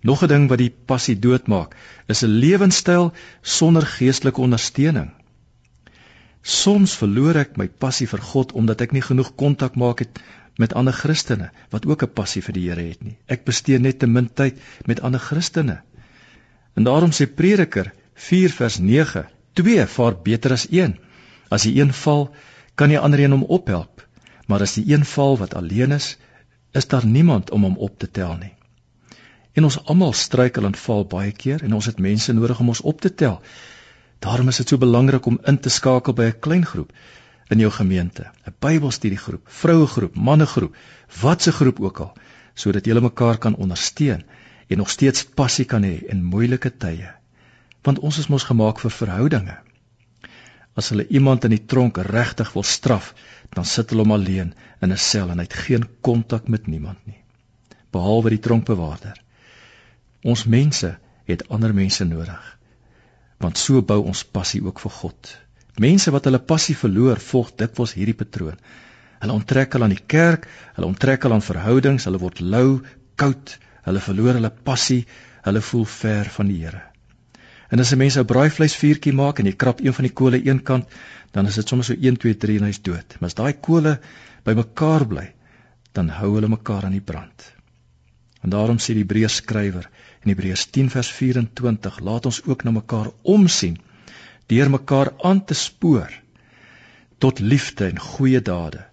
Nog 0.00 0.22
'n 0.22 0.28
ding 0.28 0.48
wat 0.48 0.58
die 0.58 0.74
passie 0.86 1.18
doodmaak, 1.18 1.76
is 2.06 2.22
'n 2.22 2.38
lewenstyl 2.42 3.12
sonder 3.42 3.86
geestelike 3.86 4.40
ondersteuning. 4.40 5.10
Soms 6.42 6.94
verloor 6.96 7.36
ek 7.36 7.56
my 7.56 7.68
passie 7.68 8.06
vir 8.06 8.20
God 8.20 8.52
omdat 8.52 8.80
ek 8.80 8.92
nie 8.92 9.02
genoeg 9.02 9.34
kontak 9.34 9.74
maak 9.74 9.98
het 9.98 10.20
met 10.56 10.74
ander 10.74 10.92
Christene 10.92 11.50
wat 11.70 11.86
ook 11.86 12.02
'n 12.02 12.12
passie 12.14 12.42
vir 12.42 12.54
die 12.54 12.68
Here 12.68 12.82
het 12.88 13.02
nie. 13.02 13.16
Ek 13.26 13.44
bestee 13.44 13.78
net 13.78 13.98
te 13.98 14.06
min 14.06 14.30
tyd 14.34 14.60
met 14.86 15.00
ander 15.00 15.20
Christene. 15.20 15.82
En 16.74 16.84
daarom 16.84 17.10
sê 17.10 17.26
Prediker 17.26 17.92
4 18.14 18.50
vers 18.50 18.78
9: 18.78 19.26
"Twee 19.52 19.86
vaar 19.86 20.16
beter 20.22 20.52
as 20.52 20.66
een. 20.70 20.98
As 21.50 21.62
die 21.62 21.80
een 21.80 21.92
val, 21.92 22.34
kan 22.74 22.88
die 22.88 22.98
ander 22.98 23.20
een 23.20 23.30
hom 23.30 23.42
ophelp, 23.42 24.06
maar 24.46 24.60
as 24.60 24.74
die 24.74 24.92
een 24.92 25.04
val 25.04 25.38
wat 25.38 25.54
alleen 25.54 25.92
is, 25.92 26.16
is 26.72 26.86
daar 26.86 27.06
niemand 27.06 27.50
om 27.50 27.62
hom 27.62 27.76
op 27.76 27.98
te 27.98 28.10
tel 28.10 28.36
nie." 28.36 28.57
En 29.58 29.66
ons 29.66 29.78
almal 29.90 30.12
struikel 30.14 30.66
en 30.68 30.76
val 30.86 31.04
baie 31.12 31.32
keer 31.42 31.62
en 31.66 31.72
ons 31.78 31.86
het 31.90 32.02
mense 32.04 32.32
nodig 32.32 32.60
om 32.62 32.68
ons 32.72 32.82
op 32.90 33.00
te 33.00 33.10
tel. 33.22 33.40
Daarom 34.22 34.50
is 34.52 34.60
dit 34.60 34.68
so 34.68 34.78
belangrik 34.78 35.26
om 35.26 35.40
in 35.52 35.58
te 35.64 35.72
skakel 35.76 36.14
by 36.20 36.28
'n 36.28 36.40
klein 36.46 36.66
groep 36.66 36.92
in 37.54 37.58
jou 37.64 37.70
gemeente, 37.70 38.30
'n 38.46 38.54
Bybelstudiegroep, 38.60 39.42
vrouegroep, 39.62 40.14
mannegroep, 40.14 40.76
watse 41.20 41.52
groep 41.52 41.80
ook 41.80 42.00
al, 42.06 42.12
sodat 42.54 42.84
julle 42.84 43.00
mekaar 43.00 43.38
kan 43.38 43.56
ondersteun 43.56 44.24
en 44.68 44.78
nog 44.78 44.90
steeds 44.90 45.24
passie 45.24 45.64
kan 45.64 45.82
hê 45.82 46.06
in 46.06 46.24
moeilike 46.24 46.76
tye. 46.76 47.10
Want 47.82 47.98
ons 47.98 48.18
is 48.18 48.28
mos 48.28 48.44
gemaak 48.44 48.78
vir 48.78 48.90
verhoudinge. 48.90 49.58
As 50.74 50.88
hulle 50.88 51.06
iemand 51.08 51.44
in 51.44 51.50
die 51.50 51.64
tronk 51.66 51.96
regtig 51.96 52.52
wil 52.52 52.62
straf, 52.62 53.14
dan 53.54 53.64
sit 53.64 53.90
hulle 53.90 54.02
hom 54.02 54.12
alleen 54.12 54.54
in 54.80 54.92
'n 54.92 54.96
sel 54.96 55.30
en 55.30 55.38
hy 55.38 55.44
het 55.44 55.62
geen 55.66 55.88
kontak 56.00 56.48
met 56.48 56.66
niemand 56.66 57.06
nie, 57.06 57.22
behalwe 57.90 58.30
die 58.30 58.44
tronkbewaarder. 58.46 59.27
Ons 60.28 60.44
mense 60.44 60.88
het 61.30 61.44
ander 61.54 61.72
mense 61.74 62.04
nodig. 62.04 62.48
Want 63.40 63.60
so 63.60 63.80
bou 63.82 64.00
ons 64.10 64.24
passie 64.36 64.60
ook 64.64 64.80
vir 64.82 64.94
God. 65.00 65.30
Mense 65.80 66.12
wat 66.14 66.26
hulle 66.26 66.40
passie 66.52 66.76
verloor, 66.76 67.20
volg 67.22 67.54
dikwels 67.60 67.94
hierdie 67.96 68.16
patroon. 68.18 68.58
Hulle 69.22 69.34
onttrek 69.34 69.74
hulle 69.74 69.86
aan 69.86 69.94
die 69.94 70.06
kerk, 70.14 70.46
hulle 70.76 70.88
onttrek 70.90 71.24
hulle 71.24 71.38
aan 71.38 71.46
verhoudings, 71.46 72.06
hulle 72.08 72.20
word 72.22 72.42
lou, 72.42 72.80
koud, 73.20 73.54
hulle 73.86 74.02
verloor 74.04 74.38
hulle 74.38 74.52
passie, 74.68 75.04
hulle 75.46 75.62
voel 75.70 75.86
ver 75.94 76.30
van 76.36 76.50
die 76.50 76.60
Here. 76.64 76.82
En 77.70 77.80
as 77.80 77.92
'n 77.92 77.98
mens 77.98 78.16
'n 78.18 78.24
braaivleisvuurtjie 78.24 79.12
maak 79.12 79.38
en 79.38 79.46
jy 79.46 79.56
krap 79.56 79.80
een 79.80 79.94
van 79.94 80.04
die 80.04 80.14
kole 80.20 80.42
eenkant, 80.42 80.88
dan 81.32 81.46
is 81.46 81.54
dit 81.54 81.68
sommer 81.68 81.84
so 81.84 81.94
1 81.94 82.16
2 82.16 82.34
3 82.34 82.58
en 82.58 82.64
hy's 82.64 82.82
dood. 82.82 83.16
Maar 83.20 83.28
as 83.28 83.34
daai 83.34 83.52
kole 83.52 84.00
bymekaar 84.44 85.06
bly, 85.06 85.32
dan 85.92 86.08
hou 86.08 86.34
hulle 86.34 86.48
mekaar 86.48 86.84
aan 86.84 86.96
die 86.96 87.08
brand. 87.12 87.52
En 88.42 88.50
daarom 88.50 88.78
sê 88.78 88.94
die 88.94 89.04
Hebreërs 89.04 89.34
skrywer 89.42 89.88
in 90.24 90.32
Hebreërs 90.32 90.66
10 90.74 90.90
vers 90.90 91.10
24, 91.12 92.00
laat 92.00 92.26
ons 92.26 92.42
ook 92.44 92.64
na 92.64 92.70
mekaar 92.70 93.10
omsien 93.22 93.78
deur 94.48 94.70
mekaar 94.70 95.12
aan 95.22 95.44
te 95.44 95.54
spoor 95.54 96.12
tot 97.18 97.38
liefde 97.38 97.84
en 97.84 97.98
goeie 97.98 98.40
dade. 98.42 98.84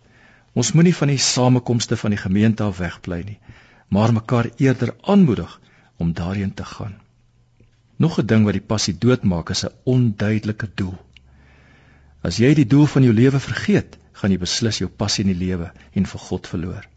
Ons 0.54 0.72
moenie 0.72 0.96
van 0.96 1.12
die 1.12 1.22
samekomste 1.22 1.98
van 1.98 2.16
die 2.16 2.20
gemeente 2.20 2.64
af 2.64 2.78
wegbly 2.82 3.22
nie, 3.26 3.40
maar 3.88 4.14
mekaar 4.14 4.50
eerder 4.58 4.96
aanmoedig 5.02 5.60
om 5.98 6.14
daarheen 6.14 6.54
te 6.54 6.66
gaan. 6.66 6.96
Nog 7.98 8.20
'n 8.20 8.26
ding 8.26 8.44
wat 8.44 8.54
die 8.54 8.68
passie 8.74 8.98
doodmaak 8.98 9.50
is 9.50 9.66
'n 9.66 9.74
onduidelike 9.84 10.70
doel. 10.76 10.98
As 12.22 12.38
jy 12.38 12.54
die 12.54 12.68
doel 12.68 12.86
van 12.86 13.04
jou 13.04 13.14
lewe 13.14 13.40
vergeet, 13.40 13.98
gaan 14.12 14.32
jy 14.32 14.38
beslis 14.38 14.78
jou 14.78 14.90
passie 14.90 15.24
in 15.26 15.32
die 15.34 15.46
lewe 15.46 15.72
en 15.94 16.06
vir 16.06 16.20
God 16.20 16.48
verloor. 16.48 16.88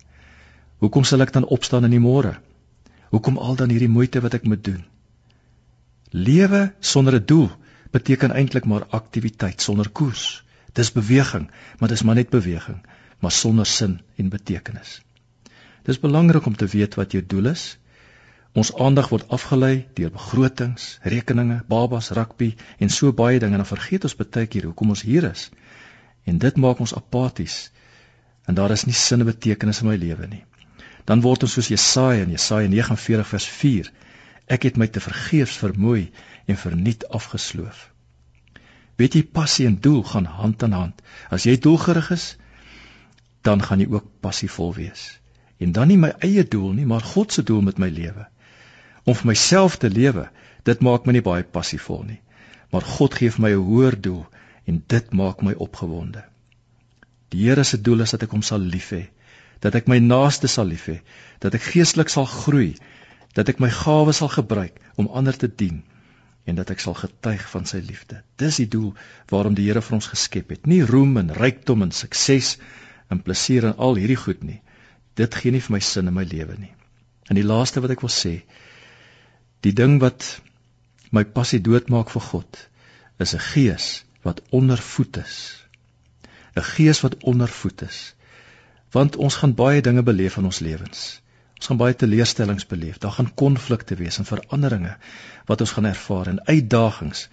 Hoekom 0.78 1.04
sal 1.04 1.20
ek 1.20 1.32
dan 1.32 1.44
opstaan 1.44 1.84
in 1.84 1.90
die 1.90 2.00
môre? 2.00 2.38
Hoekom 3.09 3.38
al 3.38 3.57
dan 3.57 3.71
hierdie 3.71 3.88
moeite 3.88 4.21
wat 4.21 4.35
ek 4.35 4.44
moet 4.44 4.64
doen? 4.64 4.85
Lewe 6.11 6.73
sonder 6.81 7.14
'n 7.14 7.25
doel 7.25 7.51
beteken 7.90 8.31
eintlik 8.31 8.64
maar 8.64 8.87
aktiwiteit 8.87 9.61
sonder 9.62 9.88
koers. 9.88 10.44
Dis 10.73 10.92
beweging, 10.92 11.51
maar 11.79 11.88
dis 11.88 12.03
maar 12.03 12.14
net 12.14 12.31
beweging 12.31 12.83
maar 13.18 13.33
sonder 13.33 13.66
sin 13.66 14.01
en 14.16 14.29
betekenis. 14.29 15.01
Dis 15.83 16.01
belangrik 16.01 16.47
om 16.47 16.57
te 16.57 16.66
weet 16.66 16.94
wat 16.94 17.12
jou 17.12 17.23
doel 17.27 17.51
is. 17.53 17.79
Ons 18.53 18.73
aandag 18.75 19.09
word 19.12 19.29
afgelei 19.35 19.87
deur 19.94 20.11
begrotings, 20.11 20.99
rekeninge, 21.03 21.62
babas, 21.68 22.11
rugby 22.11 22.55
en 22.79 22.90
so 22.90 23.12
baie 23.12 23.38
dinge 23.38 23.59
en 23.59 23.64
dan 23.64 23.71
vergeet 23.71 24.05
ons 24.09 24.16
baie 24.16 24.47
keer 24.47 24.68
hoekom 24.71 24.94
ons 24.94 25.03
hier 25.03 25.29
is. 25.31 25.49
En 26.25 26.38
dit 26.38 26.57
maak 26.57 26.81
ons 26.81 26.94
apaties. 26.94 27.71
En 28.47 28.55
daar 28.55 28.71
is 28.71 28.87
nie 28.87 28.97
sin 28.97 29.21
en 29.21 29.29
betekenis 29.29 29.83
in 29.83 29.90
my 29.90 29.97
lewe 29.97 30.27
nie. 30.27 30.44
Dan 31.09 31.23
word 31.25 31.47
ons 31.47 31.55
soos 31.57 31.71
Jesaja 31.73 32.25
in 32.27 32.35
Jesaja 32.35 32.68
49 32.68 33.29
vers 33.33 33.47
4. 33.61 33.92
Ek 34.57 34.66
het 34.68 34.77
my 34.81 34.88
te 34.92 35.01
vergeefs 35.01 35.57
vermoei 35.61 36.11
en 36.47 36.61
verniet 36.61 37.07
afgesloof. 37.18 37.87
Weet 39.01 39.14
jy 39.16 39.23
passie 39.25 39.66
en 39.68 39.79
doel 39.81 40.03
gaan 40.05 40.27
hand 40.27 40.62
aan 40.66 40.77
hand. 40.77 41.03
As 41.33 41.47
jy 41.49 41.57
doelgerig 41.62 42.11
is, 42.12 42.27
dan 43.47 43.62
gaan 43.64 43.81
jy 43.81 43.88
ook 43.92 44.09
passievol 44.25 44.75
wees. 44.77 45.05
En 45.59 45.73
dan 45.73 45.88
nie 45.88 45.99
my 46.01 46.11
eie 46.25 46.44
doel 46.44 46.73
nie, 46.77 46.87
maar 46.87 47.05
God 47.14 47.33
se 47.33 47.44
doel 47.47 47.62
met 47.68 47.79
my 47.79 47.88
lewe. 47.94 48.27
Om 49.05 49.16
vir 49.21 49.31
myself 49.31 49.79
te 49.81 49.90
lewe, 49.90 50.29
dit 50.68 50.83
maak 50.85 51.07
my 51.07 51.14
nie 51.16 51.25
baie 51.25 51.47
passievol 51.47 52.03
nie. 52.09 52.21
Maar 52.75 52.85
God 52.85 53.14
gee 53.16 53.33
vir 53.33 53.44
my 53.47 53.53
'n 53.55 53.64
hoër 53.71 53.97
doel 54.01 54.27
en 54.66 54.83
dit 54.87 55.12
maak 55.12 55.42
my 55.42 55.55
opgewonde. 55.57 56.25
Die 57.33 57.49
Here 57.49 57.64
se 57.64 57.81
doel 57.81 58.01
is 58.01 58.11
dat 58.11 58.23
ek 58.23 58.35
hom 58.37 58.42
sal 58.42 58.61
lief 58.61 58.90
hê, 58.92 59.09
dat 59.64 59.75
ek 59.75 59.88
my 59.90 59.99
naaste 59.99 60.49
sal 60.49 60.68
lief 60.71 60.87
hê, 60.90 61.01
dat 61.42 61.55
ek 61.55 61.71
geestelik 61.75 62.11
sal 62.12 62.27
groei, 62.31 62.75
dat 63.35 63.49
ek 63.49 63.61
my 63.62 63.71
gawes 63.71 64.21
sal 64.23 64.31
gebruik 64.33 64.79
om 64.97 65.11
ander 65.14 65.37
te 65.37 65.49
dien 65.49 65.83
en 66.49 66.57
dat 66.57 66.71
ek 66.73 66.81
sal 66.81 66.97
getuig 66.97 67.44
van 67.53 67.66
sy 67.68 67.83
liefde. 67.85 68.23
Dis 68.40 68.57
die 68.62 68.68
doel 68.73 68.94
waarom 69.31 69.57
die 69.59 69.66
Here 69.68 69.83
vir 69.85 69.99
ons 69.99 70.09
geskep 70.09 70.55
het. 70.55 70.66
Nie 70.66 70.81
roem 70.88 71.18
en 71.21 71.35
rykdom 71.37 71.85
en 71.85 71.92
sukses 71.92 72.57
en 73.12 73.21
plesier 73.25 73.68
en 73.68 73.77
al 73.77 74.01
hierdie 74.01 74.16
goed 74.16 74.42
nie. 74.47 74.62
Dit 75.18 75.37
gee 75.37 75.53
nie 75.53 75.61
vir 75.64 75.77
my 75.77 75.83
sin 75.85 76.09
in 76.09 76.16
my 76.16 76.25
lewe 76.25 76.57
nie. 76.57 76.73
En 77.29 77.37
die 77.37 77.44
laaste 77.44 77.83
wat 77.85 77.92
ek 77.92 78.05
wil 78.05 78.12
sê, 78.12 78.35
die 79.61 79.75
ding 79.77 79.99
wat 80.01 80.25
my 81.12 81.25
passie 81.25 81.61
doodmaak 81.61 82.12
vir 82.14 82.25
God, 82.31 82.61
is 83.18 83.35
'n 83.35 83.44
gees 83.53 84.05
wat 84.23 84.40
ondervoed 84.51 85.16
is. 85.21 85.37
'n 86.57 86.64
Gees 86.75 87.01
wat 87.05 87.16
ondervoed 87.23 87.83
is. 87.83 88.14
Want 88.94 89.16
ons 89.16 89.37
gaan 89.40 89.55
baie 89.55 89.83
dinge 89.85 90.03
beleef 90.03 90.38
in 90.40 90.48
ons 90.48 90.61
lewens. 90.64 91.20
Ons 91.59 91.70
gaan 91.70 91.81
baie 91.81 91.96
teleurstellings 91.98 92.66
beleef. 92.70 92.98
Daar 93.03 93.16
gaan 93.18 93.33
konflikte 93.35 93.98
wees 93.98 94.18
en 94.18 94.29
veranderinge 94.29 94.94
wat 95.51 95.64
ons 95.64 95.74
gaan 95.77 95.88
ervaar 95.90 96.31
en 96.31 96.40
uitdagings 96.46 97.27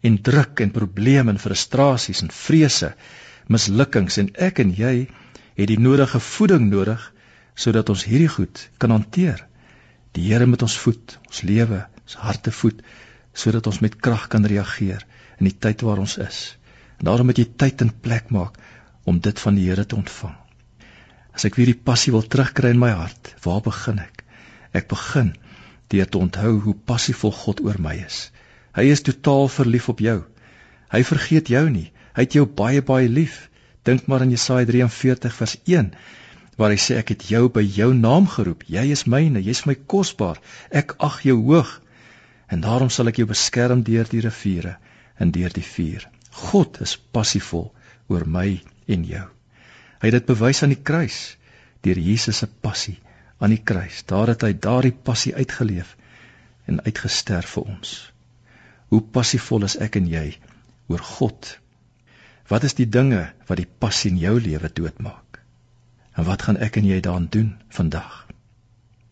en 0.00 0.18
druk 0.22 0.60
en 0.60 0.74
probleme 0.74 1.32
en 1.32 1.40
frustrasies 1.42 2.22
en 2.22 2.32
vrese 2.34 2.92
mislukkings 3.48 4.18
en 4.22 4.32
ek 4.48 4.60
en 4.64 4.74
jy 4.76 4.94
het 5.58 5.70
die 5.70 5.78
nodige 5.80 6.20
voeding 6.22 6.68
nodig 6.70 7.02
sodat 7.58 7.90
ons 7.90 8.04
hierdie 8.06 8.30
goed 8.30 8.64
kan 8.78 8.94
hanteer. 8.94 9.44
Die 10.14 10.28
Here 10.28 10.46
met 10.46 10.62
ons 10.62 10.76
voed, 10.78 11.18
ons 11.26 11.42
lewe, 11.46 11.84
ons 12.04 12.18
harte 12.22 12.54
voed 12.54 12.82
sodat 13.38 13.66
ons 13.70 13.80
met 13.84 13.94
krag 14.02 14.26
kan 14.32 14.46
reageer 14.46 15.04
in 15.38 15.46
die 15.46 15.54
tyd 15.54 15.82
waar 15.86 16.02
ons 16.02 16.16
is. 16.22 16.40
En 16.98 17.10
daarom 17.10 17.30
moet 17.30 17.38
jy 17.38 17.46
tyd 17.62 17.86
en 17.86 17.94
plek 18.02 18.30
maak 18.34 18.58
om 19.06 19.22
dit 19.22 19.46
van 19.46 19.58
die 19.58 19.68
Here 19.70 19.86
te 19.86 19.98
ontvang. 19.98 20.34
As 21.38 21.46
ek 21.46 21.54
weer 21.54 21.68
die 21.70 21.82
passie 21.88 22.10
wil 22.10 22.24
terugkry 22.26 22.72
in 22.74 22.80
my 22.82 22.88
hart, 22.90 23.28
waar 23.44 23.60
begin 23.62 24.00
ek? 24.02 24.24
Ek 24.74 24.88
begin 24.90 25.28
deur 25.92 26.08
te 26.10 26.18
onthou 26.18 26.56
hoe 26.64 26.74
passievol 26.90 27.30
God 27.30 27.62
oor 27.62 27.78
my 27.78 27.92
is. 27.94 28.16
Hy 28.74 28.88
is 28.90 29.04
totaal 29.06 29.46
verlief 29.46 29.86
op 29.92 30.02
jou. 30.02 30.16
Hy 30.90 31.00
vergeet 31.06 31.52
jou 31.54 31.62
nie. 31.70 31.92
Hy 32.18 32.26
het 32.26 32.34
jou 32.34 32.42
baie 32.58 32.82
baie 32.82 33.06
lief. 33.06 33.44
Dink 33.86 34.10
maar 34.10 34.26
aan 34.26 34.34
Jesaja 34.34 34.66
43 34.66 35.38
vers 35.38 35.54
1 35.62 35.92
waar 36.58 36.74
hy 36.74 36.80
sê 36.82 36.98
ek 36.98 37.12
het 37.14 37.28
jou 37.30 37.44
by 37.54 37.62
jou 37.62 37.92
naam 37.94 38.26
geroep. 38.26 38.66
Jy 38.66 38.88
is 38.90 39.06
myne, 39.06 39.38
jy's 39.38 39.62
my 39.70 39.76
kosbaar. 39.78 40.42
Ek 40.74 40.96
ag 40.98 41.20
jou 41.22 41.38
hoog. 41.38 41.70
En 42.50 42.66
daarom 42.66 42.90
sal 42.90 43.14
ek 43.14 43.22
jou 43.22 43.30
beskerm 43.30 43.86
deur 43.86 44.10
die 44.10 44.26
riviere 44.26 44.74
en 45.22 45.30
deur 45.30 45.54
die 45.54 45.66
vuur. 45.70 46.10
God 46.50 46.82
is 46.82 46.98
passievol 46.98 47.68
oor 48.10 48.26
my 48.26 48.56
en 48.90 49.06
jou. 49.06 49.28
Hy 49.98 50.10
het 50.10 50.18
dit 50.20 50.26
bewys 50.30 50.62
aan 50.62 50.74
die 50.74 50.82
kruis 50.90 51.36
deur 51.86 51.98
Jesus 51.98 52.42
se 52.42 52.46
passie 52.46 52.98
aan 53.38 53.54
die 53.54 53.62
kruis. 53.62 54.02
Daar 54.06 54.32
het 54.32 54.42
hy 54.42 54.52
daardie 54.52 54.94
passie 54.94 55.34
uitgeleef 55.34 55.94
en 56.66 56.82
uitgesterf 56.84 57.54
vir 57.56 57.70
ons. 57.76 57.94
Hoe 58.88 59.02
passievol 59.02 59.66
is 59.68 59.78
ek 59.82 60.00
en 60.00 60.10
jy 60.10 60.26
oor 60.88 61.02
God 61.16 61.58
Wat 62.48 62.64
is 62.64 62.76
die 62.78 62.88
dinge 62.88 63.26
wat 63.48 63.60
die 63.60 63.68
passie 63.68 64.10
in 64.10 64.20
jou 64.20 64.38
lewe 64.40 64.70
doodmaak? 64.72 65.40
En 66.16 66.24
wat 66.24 66.46
gaan 66.46 66.56
ek 66.64 66.80
en 66.80 66.88
jy 66.88 67.00
daaraan 67.04 67.28
doen 67.30 67.50
vandag? 67.76 68.24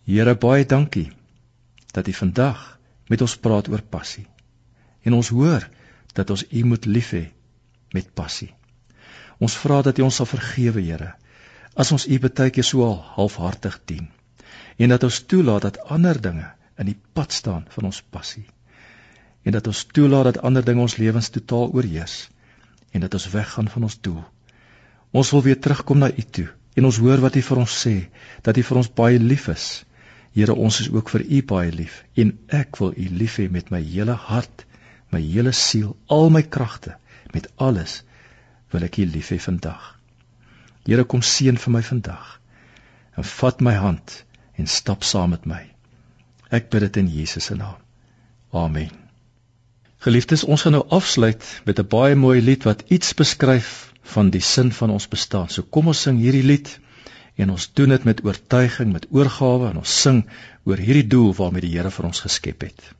Here, 0.09 0.35
baie 0.35 0.65
dankie 0.65 1.11
dat 1.93 2.09
U 2.09 2.13
vandag 2.17 2.65
met 3.13 3.21
ons 3.21 3.37
praat 3.37 3.69
oor 3.69 3.83
passie. 3.83 4.25
En 5.05 5.19
ons 5.19 5.29
hoor 5.29 5.69
dat 6.17 6.31
ons 6.33 6.45
U 6.49 6.65
moet 6.65 6.89
lief 6.89 7.13
hê 7.13 7.27
met 7.93 8.09
passie. 8.15 8.55
Ons 9.39 9.57
vra 9.61 9.83
dat 9.83 9.99
U 9.99 10.07
ons 10.07 10.21
sal 10.23 10.29
vergewe, 10.29 10.81
Here, 10.81 11.15
as 11.77 11.93
ons 11.93 12.07
U 12.09 12.19
baie 12.19 12.51
keer 12.51 12.65
so 12.65 12.89
halfhartig 13.17 13.81
dien 13.87 14.09
en 14.77 14.93
dat 14.93 15.05
ons 15.05 15.23
toelaat 15.25 15.65
dat 15.65 15.81
ander 15.93 16.19
dinge 16.21 16.47
in 16.81 16.91
die 16.91 16.99
pad 17.17 17.33
staan 17.33 17.65
van 17.73 17.89
ons 17.89 18.03
passie 18.13 18.45
en 19.47 19.55
dat 19.55 19.69
ons 19.71 19.85
toelaat 19.97 20.31
dat 20.31 20.41
ander 20.45 20.65
dinge 20.65 20.83
ons 20.85 20.97
lewens 21.01 21.31
totaal 21.33 21.71
oorheers 21.73 22.17
en 22.93 23.05
dat 23.05 23.15
ons 23.15 23.29
weggaan 23.31 23.69
van 23.69 23.87
ons 23.87 23.99
doel. 24.01 24.23
Ons 25.13 25.31
wil 25.35 25.45
weer 25.47 25.61
terugkom 25.61 26.01
na 26.03 26.09
U 26.11 26.25
toe 26.39 26.49
en 26.77 26.89
ons 26.89 26.99
hoor 27.01 27.23
wat 27.25 27.37
U 27.37 27.43
vir 27.49 27.61
ons 27.63 27.77
sê, 27.85 27.95
dat 28.43 28.57
U 28.57 28.65
vir 28.69 28.81
ons 28.83 28.91
baie 29.01 29.21
lief 29.21 29.47
is. 29.53 29.67
Here, 30.37 30.53
ons 30.53 30.81
is 30.83 30.91
ook 30.93 31.09
vir 31.13 31.25
U 31.25 31.43
baie 31.53 31.73
lief 31.73 32.03
en 32.21 32.35
ek 32.53 32.81
wil 32.81 32.93
U 32.93 33.07
lief 33.21 33.39
hê 33.41 33.47
met 33.53 33.71
my 33.73 33.81
hele 33.85 34.17
hart, 34.27 34.67
my 35.13 35.23
hele 35.23 35.55
siel, 35.57 35.95
al 36.09 36.29
my 36.35 36.43
kragte, 36.43 36.97
met 37.33 37.49
alles 37.57 38.03
wil 38.75 38.87
ek 38.87 38.99
U 38.99 39.07
lief 39.07 39.31
hê 39.35 39.39
vandag. 39.43 39.93
Here, 40.87 41.05
kom 41.05 41.23
seën 41.23 41.59
vir 41.59 41.73
my 41.75 41.83
vandag. 41.83 42.41
En 43.17 43.25
vat 43.25 43.61
my 43.61 43.75
hand 43.75 44.23
en 44.57 44.69
stap 44.71 45.05
saam 45.05 45.35
met 45.35 45.47
my. 45.47 45.63
Ek 46.55 46.71
bid 46.71 46.87
dit 46.87 47.03
in 47.03 47.11
Jesus 47.11 47.51
se 47.51 47.57
naam. 47.59 47.79
Amen. 48.55 48.93
Geliefdes, 50.07 50.45
ons 50.45 50.63
gaan 50.63 50.77
nou 50.77 50.85
afsluit 50.95 51.43
met 51.67 51.79
'n 51.81 51.89
baie 51.91 52.15
mooi 52.15 52.41
lied 52.41 52.65
wat 52.65 52.85
iets 52.87 53.15
beskryf 53.15 53.93
van 54.03 54.31
die 54.31 54.41
sin 54.41 54.73
van 54.73 54.91
ons 54.91 55.09
bestaan. 55.09 55.49
So 55.49 55.63
kom 55.63 55.87
ons 55.87 56.03
sing 56.03 56.19
hierdie 56.19 56.47
lied 56.47 56.79
en 57.37 57.51
ons 57.51 57.73
doen 57.73 57.89
dit 57.89 58.05
met 58.05 58.25
oortuiging, 58.25 58.93
met 58.93 59.07
oorgawe 59.11 59.71
en 59.71 59.77
ons 59.77 60.01
sing 60.03 60.23
oor 60.65 60.77
hierdie 60.77 61.07
doel 61.07 61.35
waarmee 61.35 61.61
die 61.61 61.75
Here 61.77 61.91
vir 61.91 62.07
ons 62.07 62.21
geskep 62.21 62.63
het. 62.63 62.96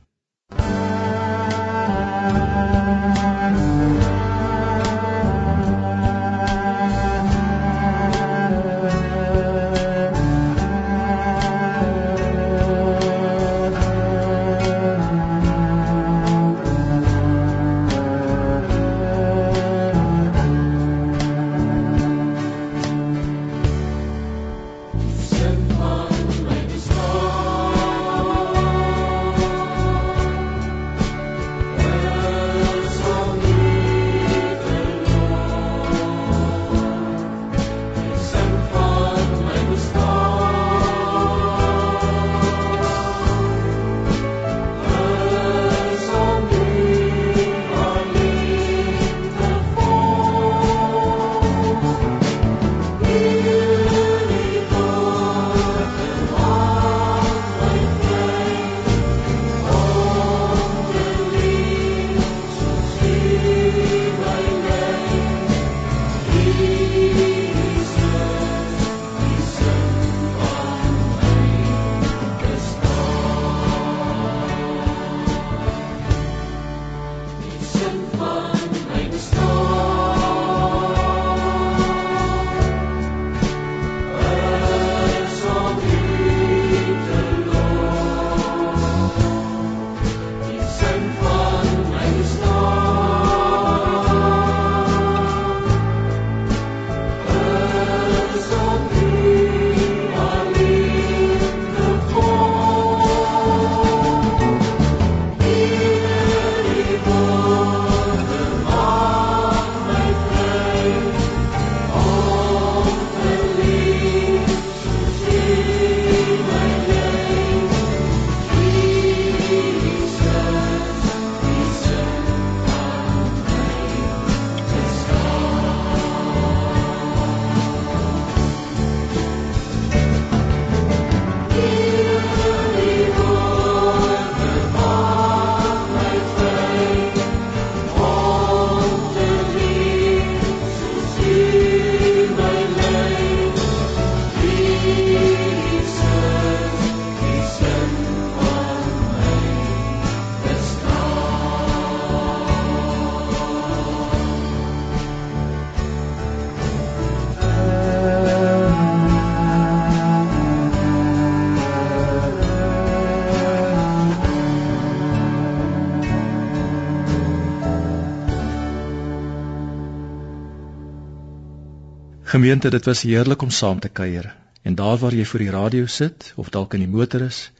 Gemeente, 172.27 172.69
dit 172.69 172.85
was 172.85 173.01
heerlik 173.01 173.41
om 173.41 173.49
saam 173.49 173.79
te 173.79 173.87
kuier. 173.87 174.35
En 174.61 174.75
daar 174.75 174.97
waar 174.97 175.13
jy 175.15 175.25
voor 175.25 175.39
die 175.39 175.49
radio 175.49 175.85
sit 175.85 176.33
of 176.35 176.49
dalk 176.49 176.73
in 176.73 176.81
die 176.83 176.91
motor 176.91 177.21
is, 177.23 177.51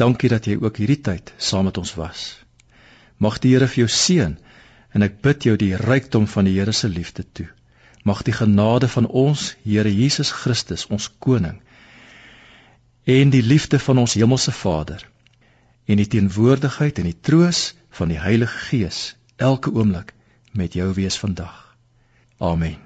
dankie 0.00 0.30
dat 0.32 0.46
jy 0.48 0.56
ook 0.62 0.78
hierdie 0.80 1.00
tyd 1.04 1.32
saam 1.36 1.68
met 1.68 1.76
ons 1.76 1.92
was. 1.94 2.22
Mag 3.20 3.36
die 3.44 3.52
Here 3.52 3.68
vir 3.68 3.82
jou 3.82 3.88
seën 3.92 4.38
en 4.96 5.04
ek 5.04 5.20
bid 5.20 5.44
jou 5.44 5.58
die 5.60 5.76
rykdom 5.76 6.24
van 6.26 6.48
die 6.48 6.54
Here 6.56 6.72
se 6.72 6.88
liefde 6.88 7.26
toe. 7.32 7.50
Mag 8.04 8.22
die 8.24 8.32
genade 8.32 8.88
van 8.88 9.06
ons 9.06 9.50
Here 9.64 9.92
Jesus 9.92 10.32
Christus, 10.32 10.86
ons 10.88 11.10
koning, 11.18 11.60
en 13.04 13.30
die 13.30 13.44
liefde 13.44 13.78
van 13.78 14.00
ons 14.06 14.16
hemelse 14.16 14.56
Vader 14.56 15.04
en 15.84 16.00
die 16.00 16.08
teenwoordigheid 16.08 16.98
en 16.98 17.10
die 17.10 17.20
troos 17.20 17.74
van 17.92 18.08
die 18.08 18.20
Heilige 18.24 18.56
Gees 18.70 19.02
elke 19.36 19.74
oomblik 19.76 20.16
met 20.56 20.72
jou 20.72 20.88
wees 20.96 21.20
vandag. 21.20 21.76
Amen. 22.40 22.80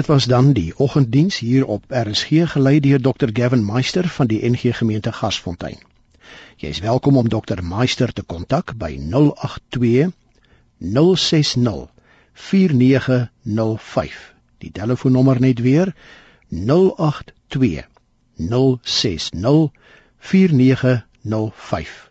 Dit 0.00 0.08
was 0.08 0.24
dan 0.24 0.52
die 0.52 0.72
oggenddiens 0.76 1.38
hier 1.38 1.66
op 1.66 1.84
RSG 1.88 2.28
gelei 2.44 2.80
deur 2.80 3.00
Dr 3.00 3.28
Gavin 3.32 3.64
Meister 3.64 4.08
van 4.08 4.26
die 4.26 4.50
NG 4.50 4.76
Gemeente 4.76 5.12
Gasfontein. 5.12 5.78
Jy 6.56 6.68
is 6.68 6.80
welkom 6.80 7.16
om 7.16 7.28
Dr 7.28 7.62
Meister 7.62 8.12
te 8.12 8.22
kontak 8.22 8.72
by 8.80 8.96
082 8.96 10.08
060 10.78 11.88
4905. 12.32 14.34
Die 14.58 14.72
telefoonnommer 14.72 15.40
net 15.40 15.60
weer 15.60 15.94
082 16.48 17.84
060 18.36 19.70
4905. 20.18 22.09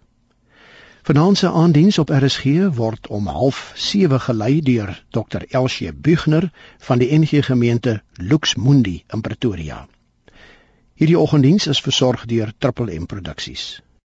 Vanaand 1.09 1.37
se 1.37 1.51
aandiens 1.51 1.97
op 1.97 2.09
RSG 2.09 2.43
word 2.73 3.07
om 3.07 3.27
07:30 3.27 4.19
gelei 4.25 4.61
deur 4.61 5.03
Dr 5.09 5.41
Elsie 5.49 5.93
Bugner 5.93 6.51
van 6.77 6.97
die 6.97 7.19
NG 7.19 7.45
Gemeente 7.45 8.01
Luxmundi 8.13 9.03
in 9.07 9.21
Pretoria. 9.21 9.87
Hierdie 10.93 11.19
oggenddiens 11.19 11.67
is 11.67 11.81
versorg 11.81 12.25
deur 12.25 12.53
Triple 12.57 12.99
M 12.99 13.05
Produksies. 13.05 13.81